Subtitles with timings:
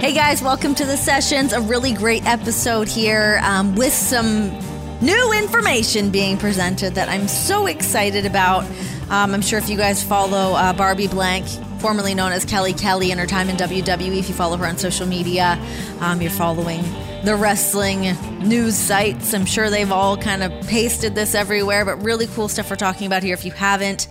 [0.00, 1.52] Hey guys, welcome to the sessions.
[1.52, 4.56] A really great episode here um, with some
[5.00, 8.62] new information being presented that I'm so excited about.
[9.10, 11.48] Um, I'm sure if you guys follow uh, Barbie Blank,
[11.80, 14.78] formerly known as Kelly Kelly, and her time in WWE, if you follow her on
[14.78, 15.60] social media,
[15.98, 16.80] um, you're following
[17.24, 18.02] the wrestling
[18.48, 19.34] news sites.
[19.34, 23.08] I'm sure they've all kind of pasted this everywhere, but really cool stuff we're talking
[23.08, 23.34] about here.
[23.34, 24.06] If you haven't,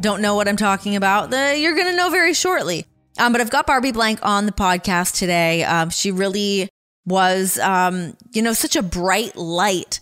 [0.00, 2.86] don't know what I'm talking about, the, you're going to know very shortly.
[3.18, 5.64] Um, but I've got Barbie Blank on the podcast today.
[5.64, 6.68] Um, she really
[7.04, 10.00] was, um, you know, such a bright light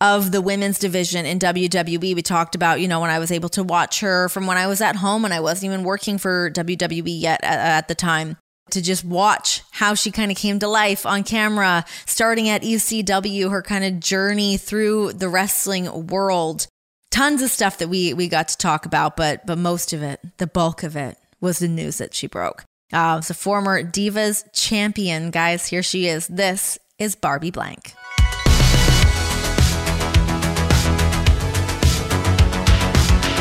[0.00, 2.14] of the women's division in WWE.
[2.14, 4.66] We talked about, you know, when I was able to watch her from when I
[4.66, 8.36] was at home and I wasn't even working for WWE yet at, at the time.
[8.70, 13.50] To just watch how she kind of came to life on camera, starting at ECW,
[13.50, 16.66] her kind of journey through the wrestling world.
[17.10, 20.20] Tons of stuff that we we got to talk about, but but most of it,
[20.38, 22.64] the bulk of it, was the news that she broke.
[22.92, 26.26] Uh, so, former Divas champion, guys, here she is.
[26.28, 27.94] This is Barbie Blank.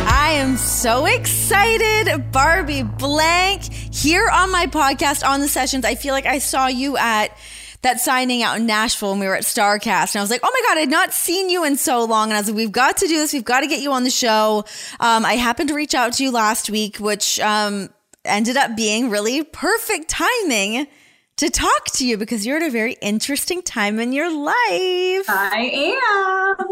[0.03, 3.63] I am so excited, Barbie Blank,
[3.93, 5.85] here on my podcast on the sessions.
[5.85, 7.37] I feel like I saw you at
[7.81, 10.13] that signing out in Nashville when we were at Starcast.
[10.13, 12.29] And I was like, oh my God, I had not seen you in so long.
[12.29, 13.33] And I was like, we've got to do this.
[13.33, 14.65] We've got to get you on the show.
[14.99, 17.89] Um, I happened to reach out to you last week, which um,
[18.23, 20.87] ended up being really perfect timing
[21.37, 25.25] to talk to you because you're at a very interesting time in your life.
[25.27, 25.95] I
[26.53, 26.67] am.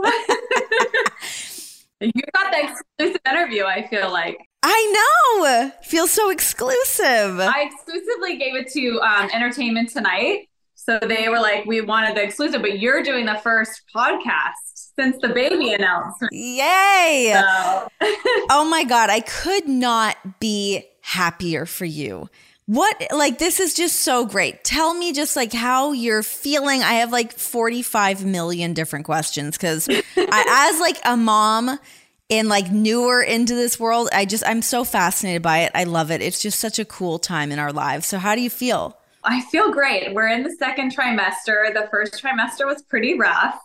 [2.13, 4.37] you got the exclusive interview, I feel like.
[4.61, 5.71] I know.
[5.83, 7.39] Feels so exclusive.
[7.39, 10.49] I exclusively gave it to um, Entertainment Tonight.
[10.85, 15.17] So they were like, we wanted the exclusive, but you're doing the first podcast since
[15.21, 16.31] the baby announcement.
[16.31, 17.31] Yay.
[17.33, 17.87] So.
[18.49, 19.09] oh my God.
[19.09, 22.29] I could not be happier for you.
[22.65, 24.63] What, like, this is just so great.
[24.63, 26.81] Tell me just like how you're feeling.
[26.81, 31.77] I have like 45 million different questions because as like a mom,
[32.31, 35.71] and like newer into this world, I just, I'm so fascinated by it.
[35.73, 36.21] I love it.
[36.21, 38.05] It's just such a cool time in our lives.
[38.05, 38.98] So, how do you feel?
[39.23, 40.13] I feel great.
[40.13, 41.73] We're in the second trimester.
[41.73, 43.59] The first trimester was pretty rough.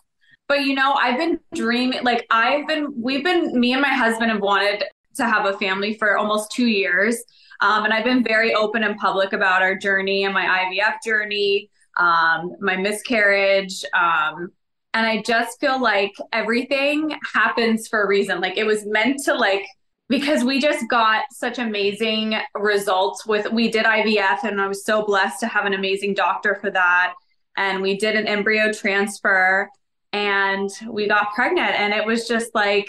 [0.49, 4.31] But you know, I've been dreaming like I've been we've been me and my husband
[4.31, 4.85] have wanted
[5.17, 7.23] to have a family for almost 2 years.
[7.61, 11.71] Um, and I've been very open and public about our journey and my IVF journey,
[11.97, 14.51] um, my miscarriage, um,
[14.93, 18.41] and I just feel like everything happens for a reason.
[18.41, 19.67] Like it was meant to like
[20.09, 25.05] because we just got such amazing results with we did IVF and I was so
[25.05, 27.15] blessed to have an amazing doctor for that
[27.57, 29.69] and we did an embryo transfer
[30.13, 32.89] and we got pregnant and it was just like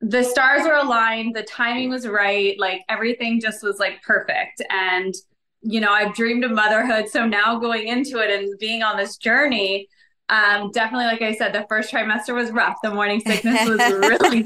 [0.00, 4.62] the stars were aligned, the timing was right, like everything just was like perfect.
[4.70, 5.14] And,
[5.62, 7.08] you know, I've dreamed of motherhood.
[7.08, 9.88] So now going into it and being on this journey,
[10.30, 12.76] um, definitely, like I said, the first trimester was rough.
[12.82, 14.44] The morning sickness was really,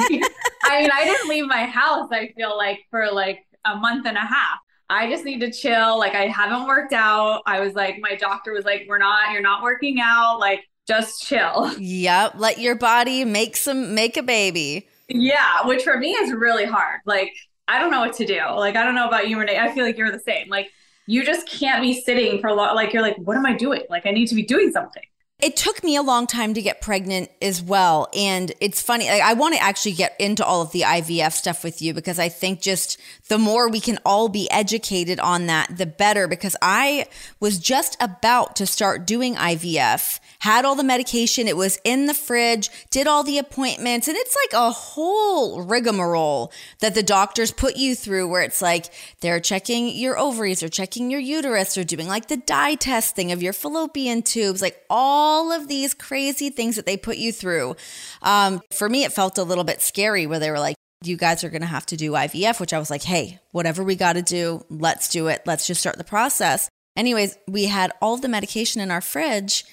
[0.65, 4.17] I mean, I didn't leave my house, I feel like, for like a month and
[4.17, 4.59] a half.
[4.89, 5.99] I just need to chill.
[5.99, 7.43] Like, I haven't worked out.
[7.47, 10.39] I was like, my doctor was like, we're not, you're not working out.
[10.39, 11.71] Like, just chill.
[11.79, 12.35] Yep.
[12.37, 14.89] Let your body make some, make a baby.
[15.09, 15.67] Yeah.
[15.67, 17.01] Which for me is really hard.
[17.07, 17.33] Like,
[17.67, 18.41] I don't know what to do.
[18.57, 19.59] Like, I don't know about you, Renee.
[19.59, 20.49] I feel like you're the same.
[20.49, 20.71] Like,
[21.07, 22.75] you just can't be sitting for a lot.
[22.75, 23.83] Like, you're like, what am I doing?
[23.89, 25.03] Like, I need to be doing something.
[25.45, 28.09] It took me a long time to get pregnant as well.
[28.17, 31.63] And it's funny, I, I want to actually get into all of the IVF stuff
[31.63, 32.99] with you because I think just
[33.29, 36.27] the more we can all be educated on that, the better.
[36.29, 37.09] Because I
[37.41, 42.13] was just about to start doing IVF, had all the medication, it was in the
[42.13, 47.77] fridge, did all the appointments, and it's like a whole rigmarole that the doctors put
[47.77, 48.93] you through where it's like
[49.23, 53.43] they're checking your ovaries or checking your uterus or doing like the dye testing of
[53.43, 57.75] your fallopian tubes, like all of these crazy things that they put you through.
[58.21, 61.43] Um, for me, it felt a little bit scary where they were like, you guys
[61.43, 64.13] are going to have to do IVF, which I was like, hey, whatever we got
[64.13, 65.41] to do, let's do it.
[65.47, 66.69] Let's just start the process.
[66.99, 69.65] Anyways, we had all the medication in our fridge.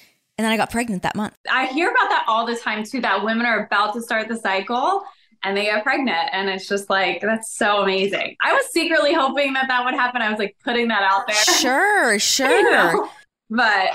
[0.42, 1.36] And then I got pregnant that month.
[1.48, 4.36] I hear about that all the time too, that women are about to start the
[4.36, 5.04] cycle
[5.44, 6.30] and they get pregnant.
[6.32, 8.34] And it's just like, that's so amazing.
[8.40, 10.20] I was secretly hoping that that would happen.
[10.20, 11.36] I was like putting that out there.
[11.36, 12.50] Sure, sure.
[12.50, 13.08] you know?
[13.50, 13.90] But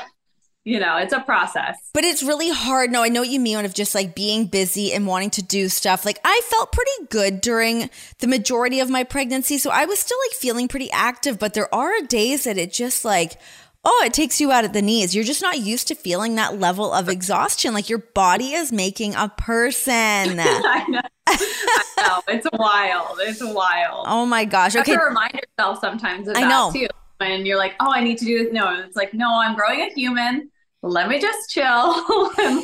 [0.63, 1.77] you know, it's a process.
[1.93, 2.91] But it's really hard.
[2.91, 5.67] No, I know what you mean of just like being busy and wanting to do
[5.67, 6.05] stuff.
[6.05, 7.89] Like I felt pretty good during
[8.19, 9.57] the majority of my pregnancy.
[9.57, 13.03] So I was still like feeling pretty active, but there are days that it just
[13.03, 13.37] like,
[13.83, 15.15] oh, it takes you out at the knees.
[15.15, 17.73] You're just not used to feeling that level of exhaustion.
[17.73, 19.93] Like your body is making a person.
[19.93, 20.43] I know.
[20.63, 22.21] I know.
[22.27, 23.17] It's wild.
[23.21, 24.05] It's wild.
[24.07, 24.75] Oh my gosh.
[24.75, 24.91] Okay.
[24.91, 26.71] You have to remind yourself sometimes of I that know.
[26.71, 26.87] too.
[27.17, 28.53] When you're like, oh, I need to do this.
[28.53, 30.51] No, it's like, no, I'm growing a human
[30.83, 31.63] let me just chill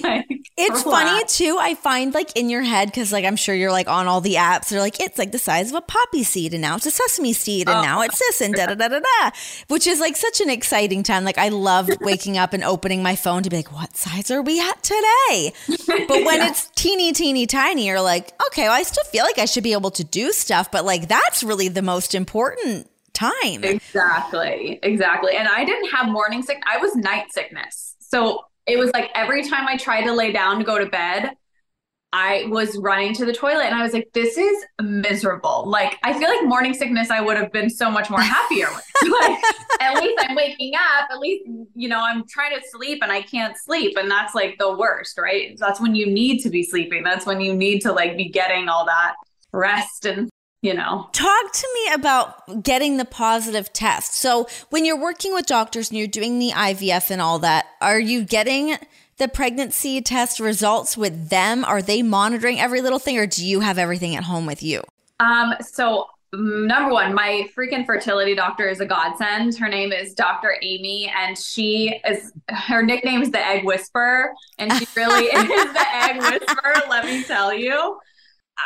[0.03, 0.25] like
[0.55, 1.09] it's relax.
[1.09, 4.07] funny too i find like in your head because like i'm sure you're like on
[4.07, 6.75] all the apps they're like it's like the size of a poppy seed and now
[6.75, 9.31] it's a sesame seed and oh, now it's this and da da da da da
[9.67, 13.15] which is like such an exciting time like i love waking up and opening my
[13.15, 16.49] phone to be like what size are we at today but when yeah.
[16.49, 19.73] it's teeny teeny tiny you're like okay well i still feel like i should be
[19.73, 25.47] able to do stuff but like that's really the most important time exactly exactly and
[25.47, 29.67] i didn't have morning sick i was night sickness so it was like every time
[29.67, 31.31] I tried to lay down to go to bed,
[32.13, 35.63] I was running to the toilet and I was like, this is miserable.
[35.65, 38.67] Like, I feel like morning sickness, I would have been so much more happier
[39.21, 39.39] like,
[39.79, 41.09] at least I'm waking up.
[41.09, 43.97] At least, you know, I'm trying to sleep and I can't sleep.
[43.97, 45.57] And that's like the worst, right?
[45.57, 47.03] That's when you need to be sleeping.
[47.03, 49.15] That's when you need to like be getting all that
[49.51, 50.29] rest and
[50.63, 51.09] you know.
[51.11, 54.15] Talk to me about getting the positive test.
[54.15, 57.99] So, when you're working with doctors and you're doing the IVF and all that, are
[57.99, 58.77] you getting
[59.17, 61.63] the pregnancy test results with them?
[61.65, 64.81] Are they monitoring every little thing or do you have everything at home with you?
[65.19, 69.55] Um, so number one, my freaking fertility doctor is a godsend.
[69.57, 70.55] Her name is Dr.
[70.61, 75.85] Amy, and she is her nickname is the Egg Whisperer, and she really is the
[75.93, 76.89] Egg Whisperer.
[76.89, 77.99] Let me tell you.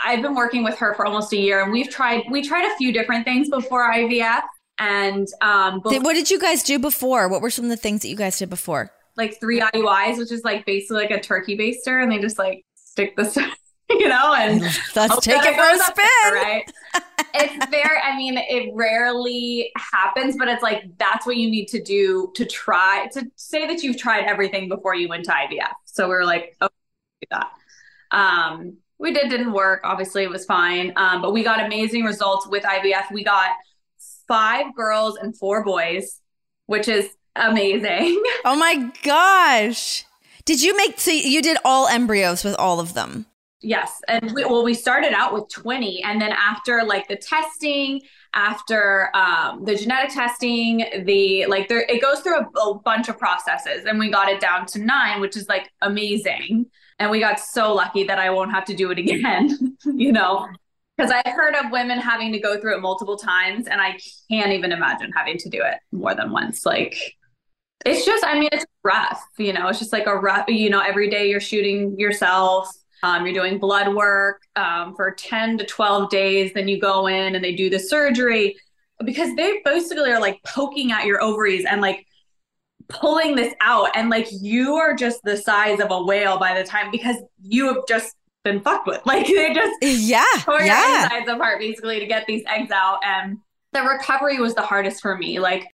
[0.05, 2.75] I've been working with her for almost a year and we've tried we tried a
[2.77, 4.41] few different things before IVF
[4.79, 7.27] and um before, what did you guys do before?
[7.27, 8.91] What were some of the things that you guys did before?
[9.15, 12.63] Like three IUIs, which is like basically like a turkey baster and they just like
[12.75, 13.37] stick this
[13.89, 14.61] you know and
[14.95, 16.33] let's take it for a spin.
[16.33, 16.71] right.
[17.33, 21.81] it's very I mean it rarely happens but it's like that's what you need to
[21.81, 25.71] do to try to say that you've tried everything before you went to IVF.
[25.85, 26.73] So we are like okay
[27.21, 27.49] do that.
[28.11, 29.81] Um we did didn't work.
[29.83, 30.93] Obviously, it was fine.
[30.95, 33.11] Um, but we got amazing results with IVF.
[33.11, 33.51] We got
[34.27, 36.21] five girls and four boys,
[36.65, 38.21] which is amazing.
[38.45, 40.05] Oh my gosh.
[40.45, 43.25] Did you make so you did all embryos with all of them?
[43.61, 43.99] Yes.
[44.07, 46.01] And we, well, we started out with 20.
[46.03, 48.01] And then after like the testing,
[48.33, 53.17] after um, the genetic testing, the like there, it goes through a, a bunch of
[53.17, 56.67] processes and we got it down to nine, which is like amazing.
[56.99, 60.47] And we got so lucky that I won't have to do it again, you know,
[60.97, 63.99] because I've heard of women having to go through it multiple times and I
[64.31, 66.65] can't even imagine having to do it more than once.
[66.65, 66.97] Like,
[67.85, 70.79] it's just, I mean, it's rough, you know, it's just like a rough, you know,
[70.79, 72.69] every day you're shooting yourself.
[73.03, 76.51] Um, you're doing blood work um, for 10 to 12 days.
[76.53, 78.55] Then you go in and they do the surgery
[79.05, 82.06] because they basically are like poking at your ovaries and like
[82.89, 86.67] pulling this out and like you are just the size of a whale by the
[86.67, 89.01] time because you have just been fucked with.
[89.05, 90.87] Like they just yeah, tore yeah.
[90.87, 92.99] your insides apart basically to get these eggs out.
[93.05, 93.37] And
[93.73, 95.39] the recovery was the hardest for me.
[95.39, 95.67] Like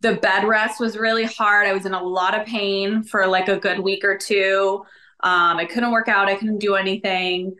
[0.00, 1.66] the bed rest was really hard.
[1.66, 4.84] I was in a lot of pain for like a good week or two.
[5.20, 6.28] Um, I couldn't work out.
[6.28, 7.56] I couldn't do anything.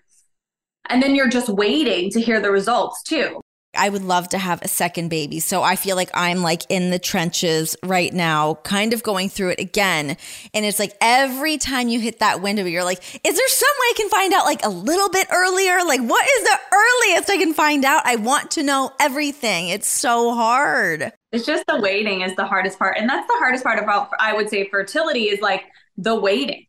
[0.89, 3.41] And then you're just waiting to hear the results too.
[3.77, 5.41] I would love to have a second baby.
[5.41, 9.51] So I feel like I'm like in the trenches right now, kind of going through
[9.51, 10.17] it again.
[10.55, 13.87] And it's like every time you hit that window, you're like, is there some way
[13.87, 15.79] I can find out like a little bit earlier?
[15.85, 18.03] Like, what is the earliest I can find out?
[18.05, 19.69] I want to know everything.
[19.69, 21.13] It's so hard.
[21.31, 22.97] It's just the waiting is the hardest part.
[22.99, 25.65] And that's the hardest part about, I would say, fertility is like
[25.99, 26.67] the waiting.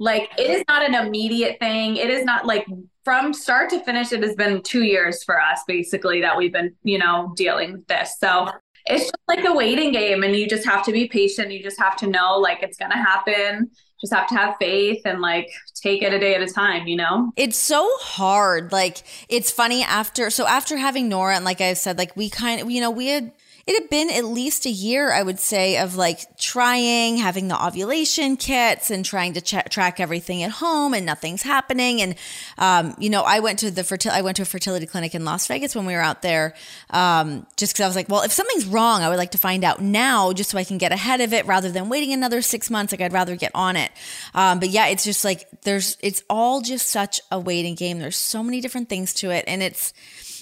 [0.00, 1.96] Like it is not an immediate thing.
[1.96, 2.66] It is not like
[3.04, 6.74] from start to finish, it has been two years for us basically that we've been,
[6.84, 8.16] you know, dealing with this.
[8.18, 8.48] So
[8.86, 11.52] it's just like a waiting game and you just have to be patient.
[11.52, 13.70] You just have to know like it's gonna happen.
[14.00, 16.96] Just have to have faith and like take it a day at a time, you
[16.96, 17.32] know?
[17.36, 18.72] It's so hard.
[18.72, 22.60] Like it's funny after so after having Nora and like I said, like we kind
[22.60, 23.32] of you know, we had
[23.66, 27.64] it had been at least a year, I would say, of like trying, having the
[27.64, 32.02] ovulation kits and trying to ch- track everything at home and nothing's happening.
[32.02, 32.14] And,
[32.58, 35.24] um, you know, I went to the fertility, I went to a fertility clinic in
[35.24, 36.54] Las Vegas when we were out there,
[36.90, 39.62] um, just cause I was like, well, if something's wrong, I would like to find
[39.62, 42.68] out now just so I can get ahead of it rather than waiting another six
[42.68, 42.92] months.
[42.92, 43.92] Like I'd rather get on it.
[44.34, 48.00] Um, but yeah, it's just like, there's, it's all just such a waiting game.
[48.00, 49.44] There's so many different things to it.
[49.46, 49.92] And it's,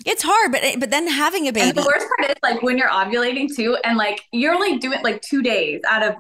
[0.07, 1.69] it's hard, but eh, but then having a baby.
[1.69, 5.03] And the worst part is like when you're ovulating too, and like you're only doing
[5.03, 6.15] like two days out of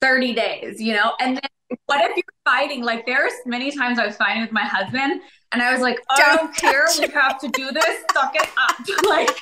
[0.00, 1.12] 30 days, you know?
[1.20, 2.82] And then what if you're fighting?
[2.84, 5.20] Like there's many times I was fighting with my husband
[5.52, 6.86] and I was like, I don't care.
[6.98, 8.04] We have to do this.
[8.12, 8.76] Suck it up.
[9.06, 9.36] like,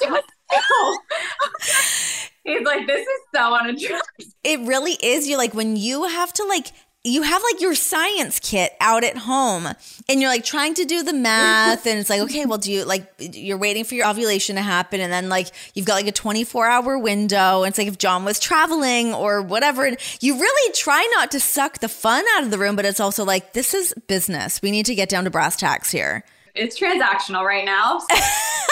[0.00, 0.32] just.
[2.44, 3.56] He's like, this is so
[3.88, 4.02] drug.
[4.42, 5.28] It really is.
[5.28, 6.72] You like when you have to like
[7.04, 9.66] you have like your science kit out at home
[10.08, 12.84] and you're like trying to do the math and it's like okay well do you
[12.84, 16.12] like you're waiting for your ovulation to happen and then like you've got like a
[16.12, 19.90] 24 hour window and it's like if john was traveling or whatever
[20.20, 23.24] you really try not to suck the fun out of the room but it's also
[23.24, 24.60] like this is business.
[24.62, 28.00] We need to get down to brass tacks here it's transactional right now.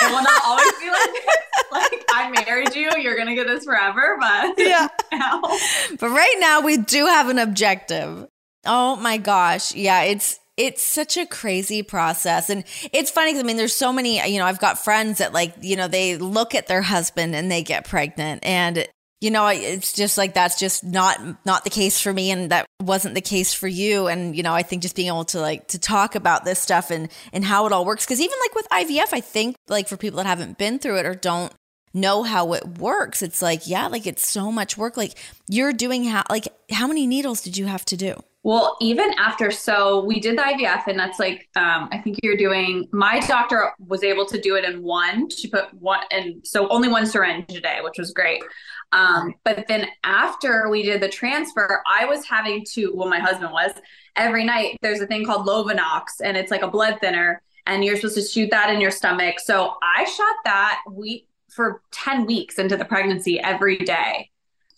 [0.00, 1.64] So it will not always be like this.
[1.70, 4.88] Like I married you, you're gonna get this forever, but yeah.
[5.10, 8.26] But right now we do have an objective.
[8.64, 9.74] Oh my gosh.
[9.74, 13.92] Yeah, it's it's such a crazy process and it's funny because i mean there's so
[13.92, 17.34] many you know i've got friends that like you know they look at their husband
[17.34, 18.86] and they get pregnant and
[19.20, 22.66] you know it's just like that's just not not the case for me and that
[22.80, 25.66] wasn't the case for you and you know i think just being able to like
[25.68, 28.68] to talk about this stuff and and how it all works because even like with
[28.70, 31.52] ivf i think like for people that haven't been through it or don't
[31.92, 36.04] know how it works it's like yeah like it's so much work like you're doing
[36.04, 40.18] how like how many needles did you have to do well, even after, so we
[40.18, 42.88] did the IVF, and that's like, um, I think you're doing.
[42.90, 45.28] My doctor was able to do it in one.
[45.28, 48.42] She put one, and so only one syringe a day, which was great.
[48.92, 52.92] Um, but then after we did the transfer, I was having to.
[52.94, 53.72] Well, my husband was
[54.16, 54.76] every night.
[54.82, 58.22] There's a thing called Lovenox, and it's like a blood thinner, and you're supposed to
[58.22, 59.40] shoot that in your stomach.
[59.40, 64.30] So I shot that week for ten weeks into the pregnancy every day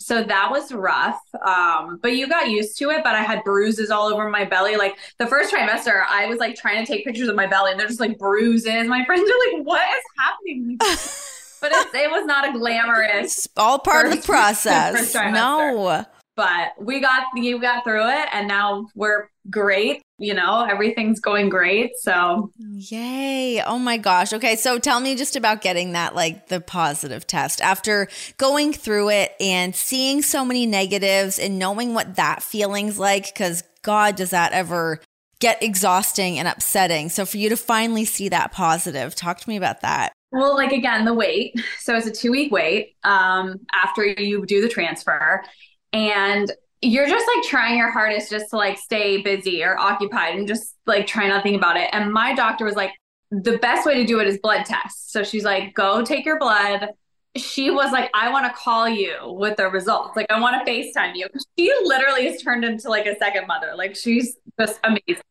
[0.03, 1.21] so that was rough.
[1.47, 3.05] Um, but you got used to it.
[3.05, 4.77] But I had bruises all over my belly.
[4.77, 7.81] Like the first trimester, I was like trying to take pictures of my belly and
[7.81, 8.87] they're just like bruises.
[8.89, 10.79] My friends are like, what is happening?
[11.63, 13.49] but it, it was not a glamorous.
[13.57, 15.15] All part first, of the process.
[15.15, 16.05] No.
[16.35, 21.49] But we got you got through it and now we're great you know everything's going
[21.49, 22.51] great so.
[22.59, 23.63] Yay.
[23.63, 24.33] Oh my gosh.
[24.33, 27.61] Okay so tell me just about getting that like the positive test.
[27.61, 33.27] After going through it and seeing so many negatives and knowing what that feeling's like
[33.27, 35.01] because god does that ever
[35.39, 37.11] get exhausting and upsetting.
[37.11, 40.73] So for you to finally see that positive talk to me about that well like
[40.73, 45.45] again the wait so it's a two week wait um, after you do the transfer
[45.93, 46.51] and
[46.83, 50.77] you're just like trying your hardest just to like stay busy or occupied and just
[50.87, 51.89] like try not think about it.
[51.93, 52.91] And my doctor was like,
[53.31, 55.13] the best way to do it is blood tests.
[55.13, 56.89] So she's like, go take your blood.
[57.37, 60.17] She was like, I want to call you with the results.
[60.17, 61.29] Like, I want to FaceTime you.
[61.57, 63.73] She literally has turned into like a second mother.
[63.75, 65.23] Like, she's just amazing.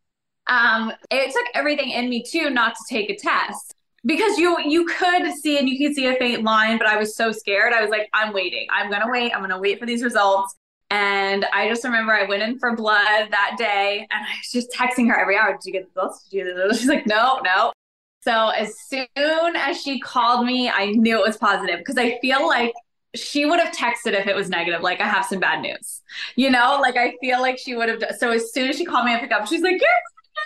[0.47, 4.85] Um, it took everything in me too not to take a test because you you
[4.85, 7.73] could see and you could see a faint line but i was so scared.
[7.73, 8.67] I was like i'm waiting.
[8.71, 9.33] I'm gonna wait.
[9.33, 10.55] I'm gonna wait for these results.
[10.89, 14.71] And i just remember i went in for blood that day and i was just
[14.71, 16.23] texting her every hour did you get the results?
[16.23, 16.79] Did you get the results?
[16.79, 17.71] She's like no no.
[18.23, 22.47] So as soon as she called me i knew it was positive because i feel
[22.47, 22.73] like
[23.13, 26.01] she would have texted if it was negative like i have some bad news.
[26.35, 29.05] You know like i feel like she would have so as soon as she called
[29.05, 29.89] me i picked up she's like you're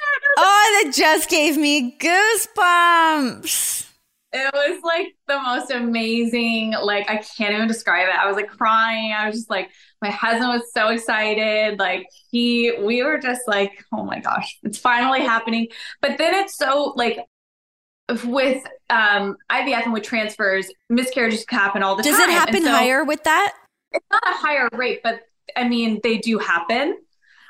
[0.38, 3.90] Oh, that just gave me goosebumps.
[4.34, 8.16] It was like the most amazing, like I can't even describe it.
[8.16, 9.14] I was like crying.
[9.14, 9.72] I was just like,
[10.02, 11.80] my husband was so excited.
[11.80, 15.70] Like he, we were just like, oh my gosh, it's finally happening.
[16.02, 17.20] But then it's so like
[18.26, 22.28] with um IVF and with transfers, miscarriages happen all the Does time.
[22.28, 23.54] Does it happen so higher with that?
[23.94, 25.22] It's not a higher rate, but
[25.56, 26.98] I mean they do happen.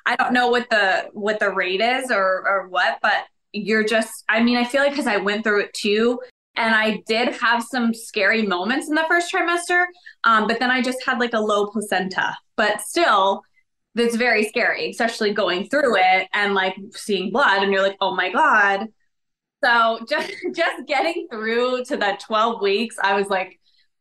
[0.05, 4.23] I don't know what the what the rate is or or what, but you're just
[4.29, 6.19] I mean, I feel like because I went through it too.
[6.57, 9.87] And I did have some scary moments in the first trimester,
[10.23, 12.33] um, but then I just had like a low placenta.
[12.55, 13.41] But still,
[13.93, 18.15] that's very scary, especially going through it and like seeing blood, and you're like, oh
[18.15, 18.87] my god.
[19.63, 23.59] So just just getting through to that 12 weeks, I was like,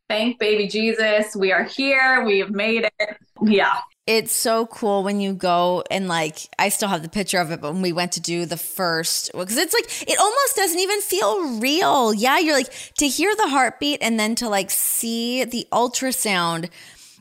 [0.09, 3.17] thank baby Jesus, we are here, we have made it.
[3.43, 3.79] Yeah.
[4.07, 7.63] It's so cool when you go and like I still have the picture of it,
[7.63, 11.01] but when we went to do the first because it's like it almost doesn't even
[11.01, 12.13] feel real.
[12.13, 16.69] Yeah, you're like to hear the heartbeat and then to like see the ultrasound.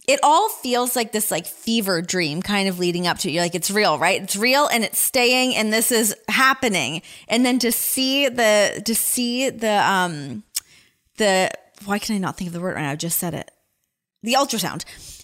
[0.10, 3.32] It all feels like this like fever dream kind of leading up to it.
[3.32, 4.22] You're like, it's real, right?
[4.22, 7.02] It's real and it's staying and this is happening.
[7.30, 10.44] And then to see the to see the um
[11.16, 11.50] the
[11.86, 12.92] why can I not think of the word right now?
[12.92, 13.50] I just said it.
[14.22, 14.84] The ultrasound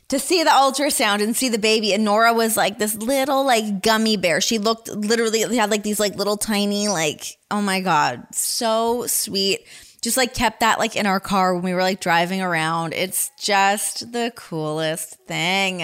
[0.10, 3.82] to see the ultrasound and see the baby and nora was like this little like
[3.82, 4.42] gummy bear.
[4.42, 9.66] She looked literally had like these like little tiny like oh my god so sweet.
[10.02, 12.94] Just like kept that like in our car when we were like driving around.
[12.94, 15.84] It's just the coolest thing.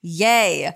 [0.00, 0.74] Yay.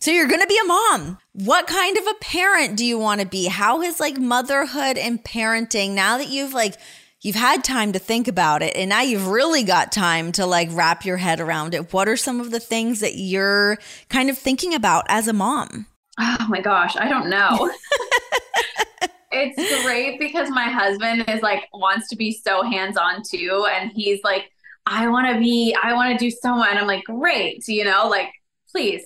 [0.00, 1.18] So you're going to be a mom.
[1.34, 3.46] What kind of a parent do you want to be?
[3.46, 6.76] How has like motherhood and parenting now that you've like
[7.22, 10.68] you've had time to think about it and now you've really got time to like
[10.72, 11.92] wrap your head around it.
[11.92, 15.86] What are some of the things that you're kind of thinking about as a mom?
[16.18, 17.70] Oh my gosh, I don't know.
[19.32, 24.20] it's great because my husband is like wants to be so hands-on too and he's
[24.24, 24.50] like
[24.86, 27.84] I want to be I want to do so much and I'm like great, you
[27.84, 28.30] know, like
[28.70, 29.02] please.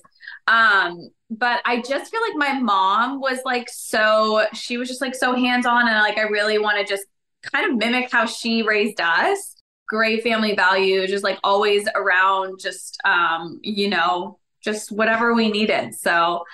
[0.47, 5.17] Um but I just feel like my mom was like so she was just like
[5.17, 7.05] so hands-on and like I really want to just
[7.53, 9.57] kind of mimic how she raised us.
[9.89, 15.95] Great family value, just like always around, just um, you know, just whatever we needed.
[15.95, 16.45] So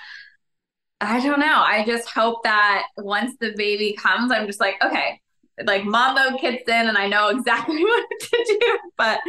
[0.99, 1.63] I don't know.
[1.65, 5.19] I just hope that once the baby comes, I'm just like, okay,
[5.65, 8.79] like mom mode kicks in and I know exactly what to do.
[8.97, 9.19] But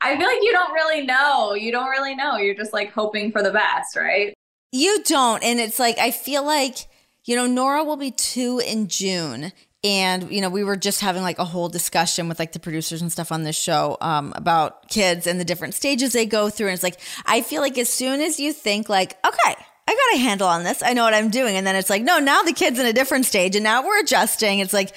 [0.00, 1.54] I feel like you don't really know.
[1.54, 2.36] You don't really know.
[2.36, 4.34] You're just like hoping for the best, right?
[4.72, 5.42] You don't.
[5.44, 6.78] And it's like, I feel like,
[7.24, 9.52] you know, Nora will be two in June.
[9.84, 13.02] And, you know, we were just having like a whole discussion with like the producers
[13.02, 16.68] and stuff on this show um, about kids and the different stages they go through.
[16.68, 19.54] And it's like, I feel like as soon as you think, like, okay,
[19.86, 21.56] I got a handle on this, I know what I'm doing.
[21.56, 24.00] And then it's like, no, now the kid's in a different stage and now we're
[24.00, 24.60] adjusting.
[24.60, 24.94] It's like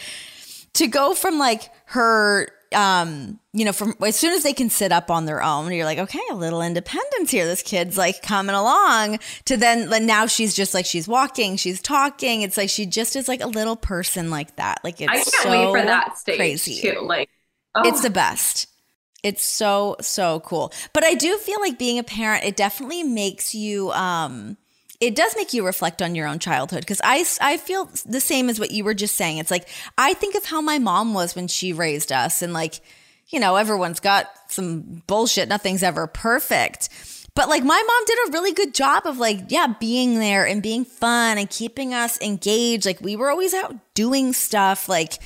[0.76, 4.92] to go from like her um, you know, from as soon as they can sit
[4.92, 7.46] up on their own, you're like, okay, a little independence here.
[7.46, 11.82] This kid's like coming along to then, then now she's just like, she's walking, she's
[11.82, 12.42] talking.
[12.42, 14.80] It's like, she just is like a little person like that.
[14.84, 16.82] Like it's I can't so wait for that stage crazy.
[16.82, 17.02] too.
[17.02, 17.30] Like
[17.76, 17.88] oh.
[17.88, 18.68] It's the best.
[19.24, 20.72] It's so, so cool.
[20.94, 24.58] But I do feel like being a parent, it definitely makes you, um,
[25.00, 28.50] it does make you reflect on your own childhood because I, I feel the same
[28.50, 29.38] as what you were just saying.
[29.38, 32.82] It's like, I think of how my mom was when she raised us, and like,
[33.28, 35.50] you know, everyone's got some bullshit.
[35.50, 36.90] Nothing's ever perfect.
[37.36, 40.64] But like, my mom did a really good job of like, yeah, being there and
[40.64, 42.86] being fun and keeping us engaged.
[42.86, 44.90] Like, we were always out doing stuff.
[44.90, 45.20] Like,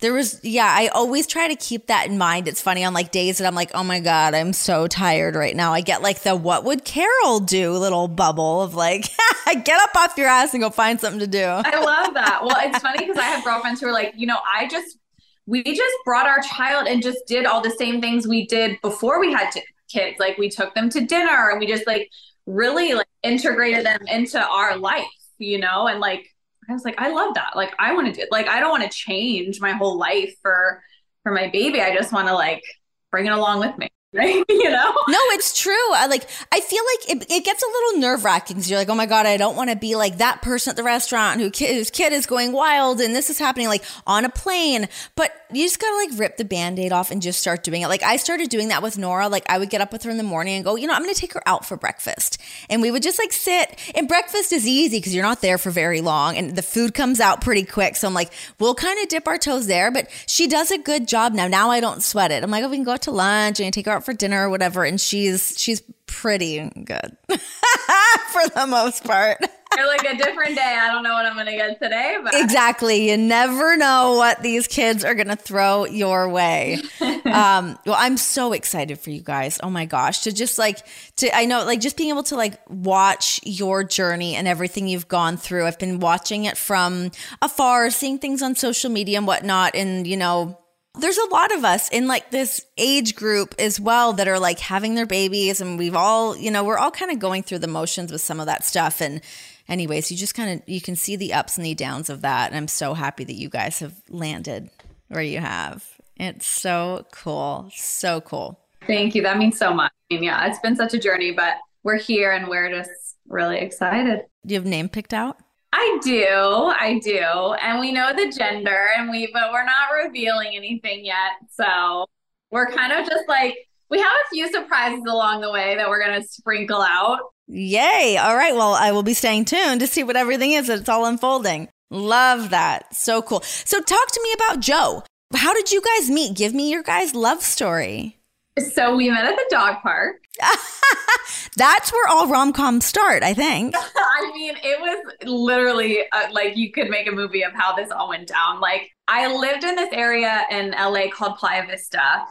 [0.00, 2.48] there was yeah i always try to keep that in mind.
[2.48, 5.56] It's funny on like days that i'm like oh my god i'm so tired right
[5.56, 5.72] now.
[5.72, 9.06] I get like the what would carol do little bubble of like
[9.64, 11.44] get up off your ass and go find something to do.
[11.44, 12.40] I love that.
[12.42, 14.98] Well it's funny because i have girlfriends who are like you know i just
[15.46, 19.20] we just brought our child and just did all the same things we did before
[19.20, 19.50] we had
[19.88, 20.18] kids.
[20.18, 22.10] Like we took them to dinner and we just like
[22.46, 25.06] really like integrated them into our life
[25.38, 25.86] you know?
[25.86, 26.34] And like
[26.68, 27.52] I was like, I love that.
[27.54, 30.82] Like, I want to do like I don't want to change my whole life for
[31.22, 31.80] for my baby.
[31.80, 32.62] I just want to like
[33.10, 33.88] bring it along with me.
[34.48, 34.94] You know?
[35.08, 35.92] No, it's true.
[35.92, 38.94] I like I feel like it, it gets a little nerve wracking you're like, oh
[38.94, 41.74] my God, I don't want to be like that person at the restaurant who kid,
[41.74, 44.88] whose kid is going wild and this is happening like on a plane.
[45.14, 47.88] But you just gotta like rip the band-aid off and just start doing it.
[47.88, 49.28] Like I started doing that with Nora.
[49.28, 51.02] Like I would get up with her in the morning and go, you know, I'm
[51.02, 52.40] gonna take her out for breakfast.
[52.70, 55.70] And we would just like sit and breakfast is easy because you're not there for
[55.70, 57.96] very long and the food comes out pretty quick.
[57.96, 61.06] So I'm like, we'll kind of dip our toes there, but she does a good
[61.06, 61.46] job now.
[61.46, 62.42] Now I don't sweat it.
[62.42, 64.46] I'm like, oh, we can go out to lunch and take her out for dinner
[64.46, 64.84] or whatever.
[64.84, 69.38] And she's she's pretty good for the most part.
[69.76, 70.78] You're like a different day.
[70.80, 73.10] I don't know what I'm going to get today, but exactly.
[73.10, 76.78] You never know what these kids are going to throw your way.
[77.00, 79.60] um, well, I'm so excited for you guys.
[79.62, 80.78] Oh my gosh, to just like
[81.16, 85.08] to I know like just being able to like watch your journey and everything you've
[85.08, 85.66] gone through.
[85.66, 87.10] I've been watching it from
[87.42, 90.58] afar, seeing things on social media and whatnot, and you know
[90.98, 94.58] there's a lot of us in like this age group as well that are like
[94.58, 97.66] having their babies and we've all you know we're all kind of going through the
[97.66, 99.00] motions with some of that stuff.
[99.00, 99.20] And
[99.68, 102.48] anyways you just kind of you can see the ups and the downs of that
[102.48, 104.70] and i'm so happy that you guys have landed
[105.08, 105.84] where you have.
[106.16, 108.58] It's so cool so cool.
[108.86, 109.22] Thank you.
[109.22, 109.92] That means so much.
[110.10, 112.90] I mean, yeah it's been such a journey but we're here and we're just
[113.28, 114.24] really excited.
[114.44, 115.38] Do you have a name picked out
[115.78, 120.52] I do, I do, and we know the gender, and we but we're not revealing
[120.54, 121.32] anything yet.
[121.50, 122.06] So
[122.50, 123.56] we're kind of just like
[123.90, 127.18] we have a few surprises along the way that we're gonna sprinkle out.
[127.46, 128.16] Yay!
[128.16, 131.04] All right, well, I will be staying tuned to see what everything is that's all
[131.04, 131.68] unfolding.
[131.90, 133.42] Love that, so cool.
[133.42, 135.02] So talk to me about Joe.
[135.34, 136.34] How did you guys meet?
[136.34, 138.16] Give me your guys' love story.
[138.58, 140.16] So we met at the dog park.
[141.56, 143.74] That's where all rom coms start, I think.
[143.96, 147.90] I mean, it was literally uh, like you could make a movie of how this
[147.90, 148.60] all went down.
[148.60, 152.24] Like, I lived in this area in LA called Playa Vista,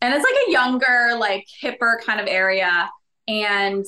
[0.00, 2.90] and it's like a younger, like hipper kind of area
[3.28, 3.84] and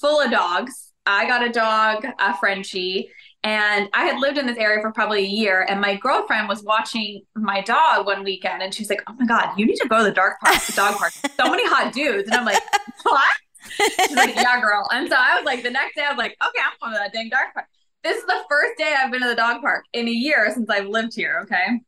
[0.00, 0.92] full of dogs.
[1.06, 3.10] I got a dog, a Frenchie,
[3.44, 5.64] and I had lived in this area for probably a year.
[5.68, 9.56] And my girlfriend was watching my dog one weekend, and she's like, "Oh my god,
[9.58, 11.12] you need to go to the dog park, the dog park.
[11.12, 12.62] So many hot dudes." And I'm like,
[13.02, 13.36] "What?"
[13.76, 16.36] She's like, "Yeah, girl." And so I was like, the next day, I was like,
[16.42, 17.66] "Okay, I'm going to that dang dog park."
[18.02, 20.68] This is the first day I've been to the dog park in a year since
[20.68, 21.40] I've lived here.
[21.44, 21.80] Okay,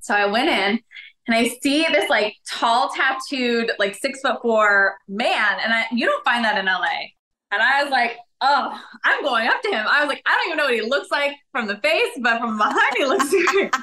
[0.00, 0.80] so I went in.
[1.28, 6.06] And I see this like tall, tattooed, like six foot four man, and I you
[6.06, 7.10] don't find that in LA.
[7.52, 9.86] And I was like, oh, I'm going up to him.
[9.88, 12.40] I was like, I don't even know what he looks like from the face, but
[12.40, 13.74] from behind he looks great.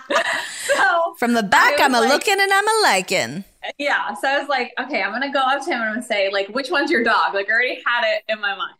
[0.66, 3.44] so from the back, I'm a like, looking and I'm a liking.
[3.78, 4.14] Yeah.
[4.16, 6.32] So I was like, okay, I'm gonna go up to him and I'm gonna say,
[6.32, 7.34] like, which one's your dog?
[7.34, 8.76] Like I already had it in my mind.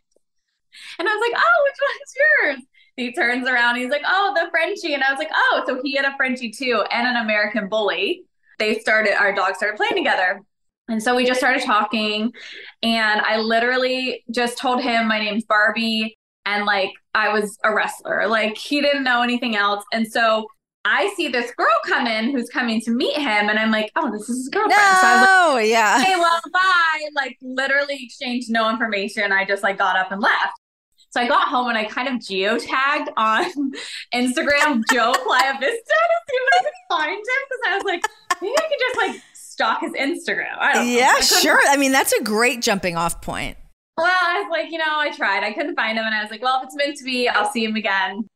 [0.98, 2.66] And I was like, oh, which one's yours?
[2.96, 4.94] He turns around, he's like, oh, the Frenchie.
[4.94, 8.24] And I was like, oh, so he had a Frenchie too, and an American bully.
[8.58, 10.42] They started, our dogs started playing together.
[10.90, 12.32] And so we just started talking,
[12.82, 18.26] and I literally just told him my name's Barbie and like I was a wrestler.
[18.26, 19.84] Like he didn't know anything else.
[19.92, 20.46] And so
[20.84, 24.10] I see this girl come in who's coming to meet him, and I'm like, oh,
[24.10, 24.80] this is his girlfriend.
[24.80, 26.02] No, so I was like, yeah.
[26.02, 27.08] Hey, well, bye.
[27.14, 29.30] Like literally exchanged no information.
[29.32, 30.54] I just like got up and left.
[31.10, 33.44] So I got home and I kind of geotagged on
[34.14, 38.02] Instagram Joe Playa Vista to see if I could find him because I was like,
[38.40, 39.22] maybe I could just like
[39.60, 40.56] stalk his Instagram.
[40.58, 41.60] I don't yeah, I sure.
[41.68, 43.58] I mean, that's a great jumping off point.
[43.98, 45.44] Well, I was like, you know, I tried.
[45.44, 46.06] I couldn't find him.
[46.06, 48.26] And I was like, well, if it's meant to be, I'll see him again.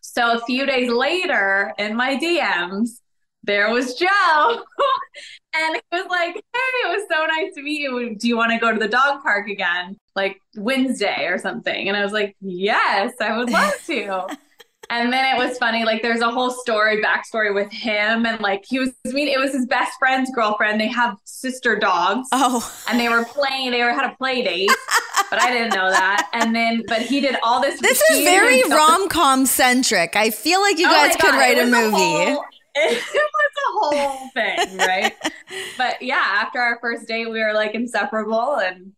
[0.00, 3.00] So a few days later in my DMs,
[3.44, 4.08] there was Joe.
[5.54, 8.16] and it was like, hey, it was so nice to meet you.
[8.16, 9.98] Do you want to go to the dog park again?
[10.16, 11.88] Like Wednesday or something.
[11.88, 14.38] And I was like, yes, I would love to.
[14.92, 18.62] And then it was funny, like there's a whole story, backstory with him, and like
[18.68, 20.78] he was I mean, it was his best friend's girlfriend.
[20.78, 22.28] They have sister dogs.
[22.30, 22.70] Oh.
[22.90, 24.68] And they were playing, they were had a play date.
[25.30, 26.28] but I didn't know that.
[26.34, 27.80] And then but he did all this.
[27.80, 30.14] This is very rom com centric.
[30.14, 31.96] I feel like you oh guys could write a movie.
[31.96, 35.14] A whole, it was a whole thing, right?
[35.78, 38.92] but yeah, after our first date, we were like inseparable and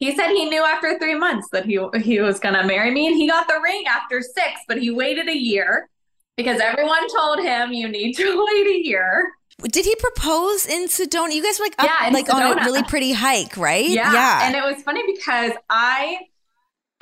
[0.00, 3.16] he said he knew after three months that he he was gonna marry me, and
[3.16, 5.88] he got the ring after six, but he waited a year
[6.36, 9.30] because everyone told him you need to wait a year.
[9.62, 11.34] Did he propose in Sedona?
[11.34, 12.52] You guys were like up, yeah, like Sedona.
[12.52, 13.88] on a really pretty hike, right?
[13.88, 14.10] Yeah.
[14.10, 14.46] yeah.
[14.46, 16.16] And it was funny because I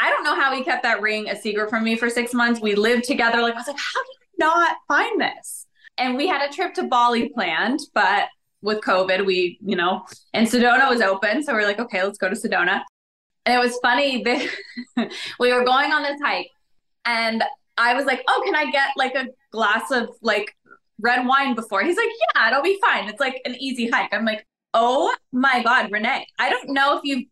[0.01, 2.61] I don't know how he kept that ring a secret from me for six months.
[2.61, 3.41] We lived together.
[3.41, 5.67] Like I was like, how did you not find this?
[5.99, 8.29] And we had a trip to Bali planned, but
[8.63, 11.43] with COVID, we, you know, and Sedona was open.
[11.43, 12.83] So we are like, okay, let's go to Sedona.
[13.47, 16.51] And it was funny that we were going on this hike
[17.05, 17.43] and
[17.79, 20.55] I was like, oh, can I get like a glass of like
[21.01, 21.83] red wine before?
[21.83, 23.09] He's like, yeah, it'll be fine.
[23.09, 24.13] It's like an easy hike.
[24.13, 27.27] I'm like, oh my God, Renee, I don't know if you,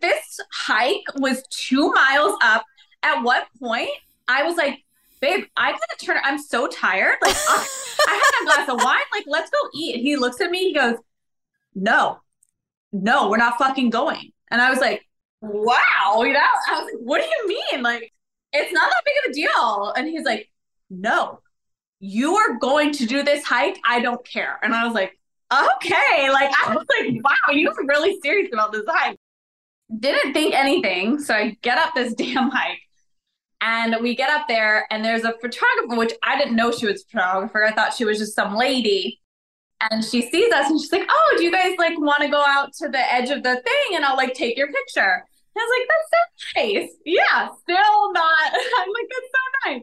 [0.00, 2.64] this hike was two miles up.
[3.02, 3.90] At what point
[4.28, 4.84] I was like,
[5.20, 6.18] babe, I gotta turn.
[6.22, 7.16] I'm so tired.
[7.22, 7.66] Like I,
[8.08, 8.98] I had a glass of wine.
[9.12, 10.00] Like let's go eat.
[10.00, 10.68] he looks at me.
[10.68, 10.96] He goes,
[11.74, 12.20] no,
[12.92, 14.32] no, we're not fucking going.
[14.50, 15.06] And I was like,
[15.40, 16.22] wow.
[16.22, 17.82] You know, I was like, what do you mean?
[17.82, 18.12] Like
[18.52, 19.92] it's not that big of a deal.
[19.96, 20.50] And he's like,
[20.88, 21.40] no,
[22.00, 23.78] you are going to do this hike.
[23.86, 24.58] I don't care.
[24.62, 25.18] And I was like,
[25.52, 26.30] okay.
[26.30, 29.18] Like I was like, wow, you're really serious about this hike.
[29.96, 31.18] Didn't think anything.
[31.18, 32.80] So I get up this damn hike
[33.60, 37.02] And we get up there, and there's a photographer, which I didn't know she was
[37.02, 37.64] a photographer.
[37.64, 39.20] I thought she was just some lady.
[39.90, 42.42] And she sees us and she's like, Oh, do you guys like want to go
[42.46, 45.00] out to the edge of the thing and I'll like take your picture?
[45.00, 46.90] And I was like, That's so nice.
[47.06, 48.52] Yeah, still not.
[48.78, 49.82] I'm like, That's so nice.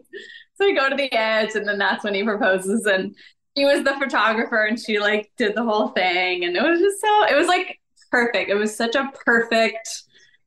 [0.55, 2.85] So we go to the edge, and then that's when he proposes.
[2.85, 3.15] And
[3.57, 6.45] he was the photographer and she like did the whole thing.
[6.45, 7.79] And it was just so, it was like
[8.11, 8.51] perfect.
[8.51, 9.89] It was such a perfect,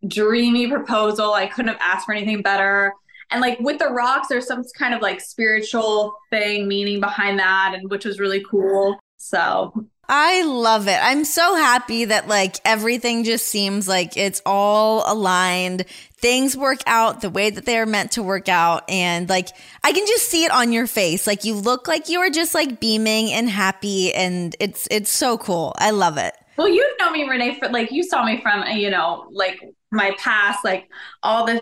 [0.07, 1.33] dreamy proposal.
[1.33, 2.95] I couldn't have asked for anything better.
[3.31, 7.75] And like with the rocks, there's some kind of like spiritual thing, meaning behind that,
[7.75, 8.99] and which was really cool.
[9.19, 9.73] So
[10.12, 10.99] I love it.
[11.01, 15.85] I'm so happy that like everything just seems like it's all aligned.
[16.19, 18.90] Things work out the way that they are meant to work out.
[18.90, 19.51] And like
[19.85, 21.29] I can just see it on your face.
[21.29, 25.38] Like you look like you are just like beaming and happy and it's it's so
[25.38, 25.75] cool.
[25.79, 26.35] I love it.
[26.59, 29.61] Well, you know me, Renee, for like you saw me from you know, like
[29.93, 30.88] my past, like
[31.23, 31.61] all the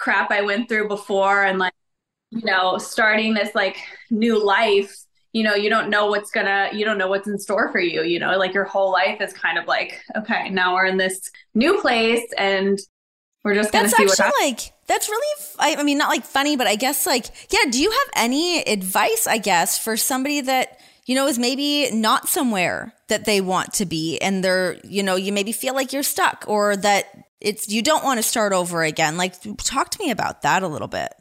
[0.00, 1.74] crap I went through before and like,
[2.30, 3.76] you know, starting this like
[4.10, 4.96] new life,
[5.32, 8.02] you know, you don't know what's gonna, you don't know what's in store for you,
[8.02, 11.30] you know, like your whole life is kind of like, okay, now we're in this
[11.54, 12.80] new place and
[13.44, 16.24] we're just gonna that's see actually what like that's really I, I mean not like
[16.24, 20.42] funny but i guess like yeah do you have any advice i guess for somebody
[20.42, 25.02] that you know is maybe not somewhere that they want to be and they're you
[25.02, 27.06] know you maybe feel like you're stuck or that
[27.40, 30.68] it's you don't want to start over again like talk to me about that a
[30.68, 31.12] little bit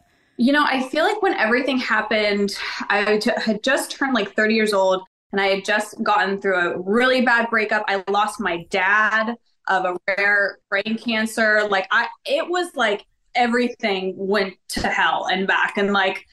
[0.42, 2.58] You know, I feel like when everything happened,
[2.90, 5.04] I had just turned like 30 years old
[5.34, 7.84] and I had just gotten through a really bad breakup.
[7.90, 9.36] I lost my dad
[9.68, 11.68] of a rare brain cancer.
[11.70, 13.06] Like I it was like
[13.36, 16.26] everything went to hell and back and like